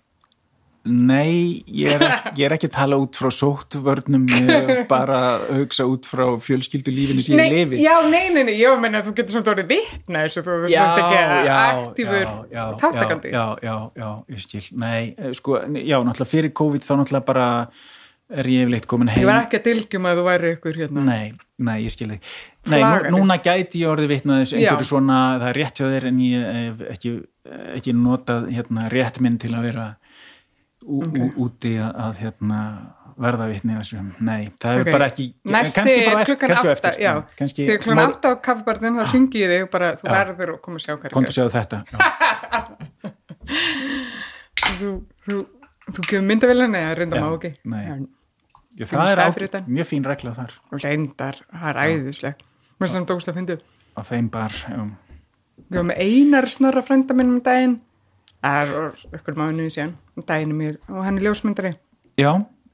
[0.84, 4.24] Nei, ég er, ekki, ég er ekki að tala út frá sóttvörnum,
[4.92, 7.78] bara að hugsa út frá fjölskyldulífinu Nei, lifi.
[7.80, 11.54] já, nei, nei, nei, já, menna þú getur svona orðið vitna þessu, þú veist ekki
[11.54, 12.28] aktífur
[12.82, 13.32] þáttakandi.
[13.32, 14.64] Já, já, já, já, ég skil.
[14.80, 17.48] Nei, eh, sko, já, náttúrulega fyrir COVID þá náttúrulega bara
[18.40, 19.22] er ég yfirleitt komin heim.
[19.22, 21.04] Ég var ekki að dilgjum að þú væri ykkur hérna.
[21.06, 21.32] Nei,
[21.68, 22.32] nei, ég skil þig.
[22.72, 26.18] Nei, nú, núna gæti ég orðið vitnað einhverju svona, það er rétt hjá þér en
[26.24, 27.14] ég hef ekki,
[27.78, 29.86] ekki notað hérna, rétt minn til að vera
[30.84, 31.16] ú, Ok.
[31.18, 32.60] ú, úti að, að hérna,
[33.14, 34.00] verða vitni þessu.
[34.26, 34.90] Nei, það er Ok.
[34.96, 37.02] bara ekki, Næsti kannski bara eftir, kannski á átta, eftir.
[37.04, 37.12] já.
[37.38, 40.12] kannski, Þegar klukkan átta á kaffibarnum, þá ringi ég þig bara, þú Já.
[40.18, 41.32] verður og koma að sjá gerst.
[41.36, 41.78] segja þetta.
[44.74, 44.90] Þú,
[45.26, 45.38] þú,
[45.94, 47.50] þú gefur myndavélina eða reynda Já, má ekki.
[47.70, 47.84] nei.
[48.74, 52.40] Já, það er átt, mjög fín regla þar Reyndar, það er æðisleg.
[52.82, 53.58] Mér sem dókst að fyndi.
[53.94, 54.54] á þeim bar.
[55.70, 57.76] Við varum einar snorra frænda minn um daginn.
[58.44, 58.72] Er
[59.14, 59.94] ykkur mánuði síðan.
[60.18, 61.76] Um daginn mér og hann er ljósmyndari.
[62.18, 62.32] já,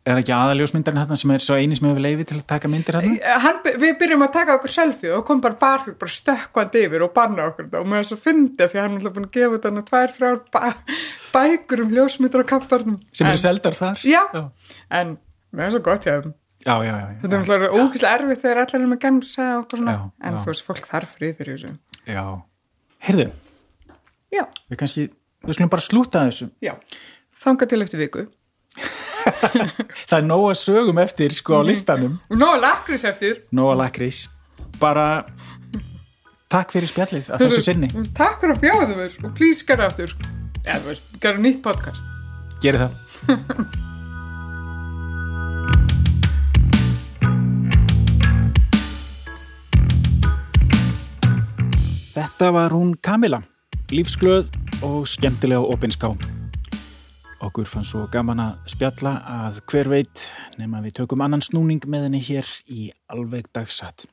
[0.09, 2.97] er ekki aðaljósmyndarinn hérna sem er svo eini sem hefur leiði til að taka myndir
[2.97, 3.37] hérna?
[3.45, 7.13] Hann, við byrjum að taka okkur selfie og kom bara barþjóð, bara stökkvandi yfir og
[7.15, 9.59] banna okkur þetta og mér er svo fyndið því að hann er búin að gefa
[9.59, 10.97] þetta hann tvær, þrjár bæ,
[11.37, 12.99] bækur um ljósmyndar og kapparnum.
[13.13, 14.01] Sem eru seldar þar?
[14.09, 14.43] Já, Já,
[15.03, 15.19] en
[15.53, 16.35] mér er svo gott hjá þeim.
[16.67, 16.95] já, já.
[16.95, 20.03] já, Þetta er alltaf ógæslega erfið þegar allir er með gemsa og okkur svona, Já,
[20.29, 20.41] en já.
[20.45, 21.73] þú veist, fólk þarf frið fyrir þessu.
[22.07, 22.25] já.
[23.01, 23.31] Heyrðu,
[24.31, 25.09] Já, við kannski,
[25.47, 26.51] við skulum bara slúta þessu.
[26.63, 26.75] já.
[27.41, 28.27] Þanga til eftir viku.
[30.11, 31.61] Það er nóg að sögum eftir sko Mhm.
[31.61, 32.15] á listanum.
[32.31, 33.43] Og nóg lakrís eftir.
[33.53, 34.29] Nóg að lakrís.
[34.81, 35.25] Bara
[36.49, 37.89] takk fyrir spjallið að þessu sinni.
[38.15, 40.15] Takk fyrir að bjóða mér og please gerða aftur.
[40.87, 42.05] Veist, gerða nýtt podcast.
[42.63, 43.87] Gerið það.
[52.41, 53.43] Þetta var hún Kamila,
[53.93, 54.47] lífsglöð
[54.81, 56.09] og skemmtilega opinská.
[57.45, 60.23] Okkur fann svo gaman að spjalla að hver veit
[60.57, 64.07] nema við tökum annan snúning með henni hér í alveg dagsatt.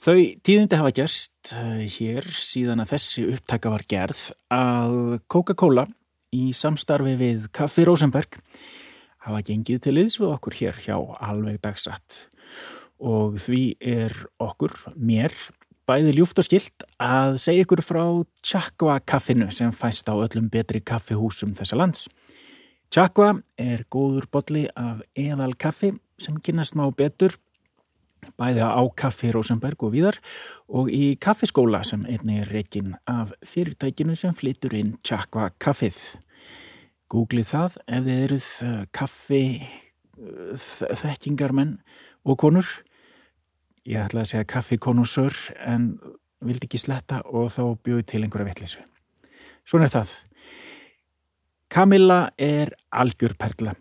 [0.00, 5.90] Þau tíðindi hafa gerst eh, hér síðan að þessi upptaka var gerð að Coca-Cola
[6.32, 8.40] í samstarfi við Kaffi Rosenberg
[9.28, 12.22] hafa gengið til liðs við okkur hér hjá alveg dagsatt
[12.96, 15.36] og því er okkur, mér,
[15.88, 18.02] bæði ljúft og skilt að segja ykkur frá
[18.46, 22.04] Chakwa kaffinu sem fæst á öllum betri kaffihúsum þessa lands.
[22.92, 27.34] Chakwa er góður bolli af eðal kaffi sem kynast má betur
[28.38, 30.20] bæði á kaffi Rosenberg og víðar
[30.70, 35.98] og í kaffiskóla sem einni er reikin af fyrirtækinu sem flytur inn Chakwa kaffið.
[37.10, 39.42] Googlið það ef þið eruð uh, kaffi
[40.16, 41.74] þ- þekkingarmenn
[42.24, 42.68] og konur.
[43.82, 45.34] Ég ætla að segja kaffi konusör
[45.66, 45.96] en
[46.42, 48.82] vildi ekki sletta og þá bjóði til einhverja vitleysu.
[49.66, 50.12] Svona er það.
[51.72, 53.74] Kamilla er algjör perla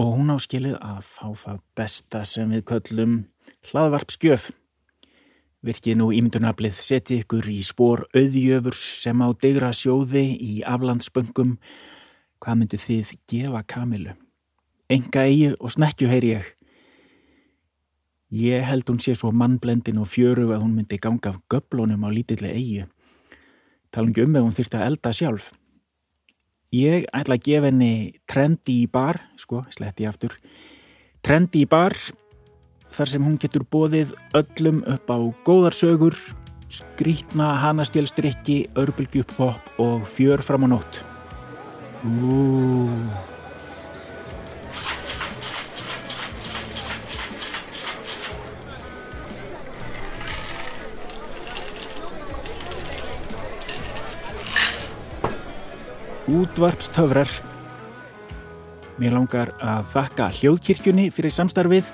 [0.00, 3.16] og hún á skilið að fá það besta sem við köllum
[3.70, 4.48] hlaðvarpskjöf.
[5.60, 11.58] Virkið nú ímyndunaflið seti ykkur í spór auðjöfurs sem á degra sjóði í aflandsböngum.
[12.40, 14.16] Hvað myndi þið gefa Kamilu?
[14.90, 16.48] Enga eigi og snekkju heyri ég.
[18.30, 22.08] Ég held hún sé svo mannblendin og fjörug að hún myndi ganga af göblunum á
[22.14, 22.84] lítilli eigi.
[23.90, 25.48] Talangi um ef hún þyrfti að elda sjálf.
[26.70, 27.94] Ég ætla að gefa henni
[28.30, 30.36] trendi í bar, sko, sletti aftur,
[31.26, 31.96] trendi í bar
[32.94, 36.14] þar sem hún getur bóðið öllum upp á góðarsögur,
[36.70, 41.02] skrítna hanastélstrykki, örbulgjuppopp og fjör fram á nótt.
[42.06, 42.46] Ú,
[56.28, 57.30] Útvarpstöfrar
[59.00, 61.86] Mér langar að þakka hljóðkirkjunni fyrir samstarfið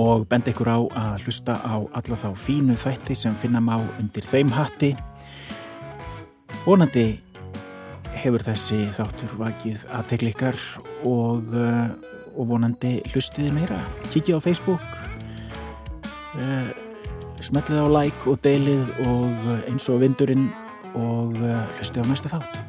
[0.00, 4.24] og benda ykkur á að hlusta á alla þá fínu þætti sem finna má undir
[4.24, 4.94] þeim hatti.
[6.64, 7.04] Vonandi
[8.16, 10.56] hefur þessi þáttur vakið aðteglikar
[11.04, 11.92] og, uh,
[12.32, 13.82] og vonandi hlustiði meira.
[14.14, 14.86] Kikið á Facebook,
[16.40, 16.70] uh,
[17.44, 20.48] smellið á like og deilið og uh, eins og vindurinn
[20.96, 22.65] og hlustið á næsta þátt.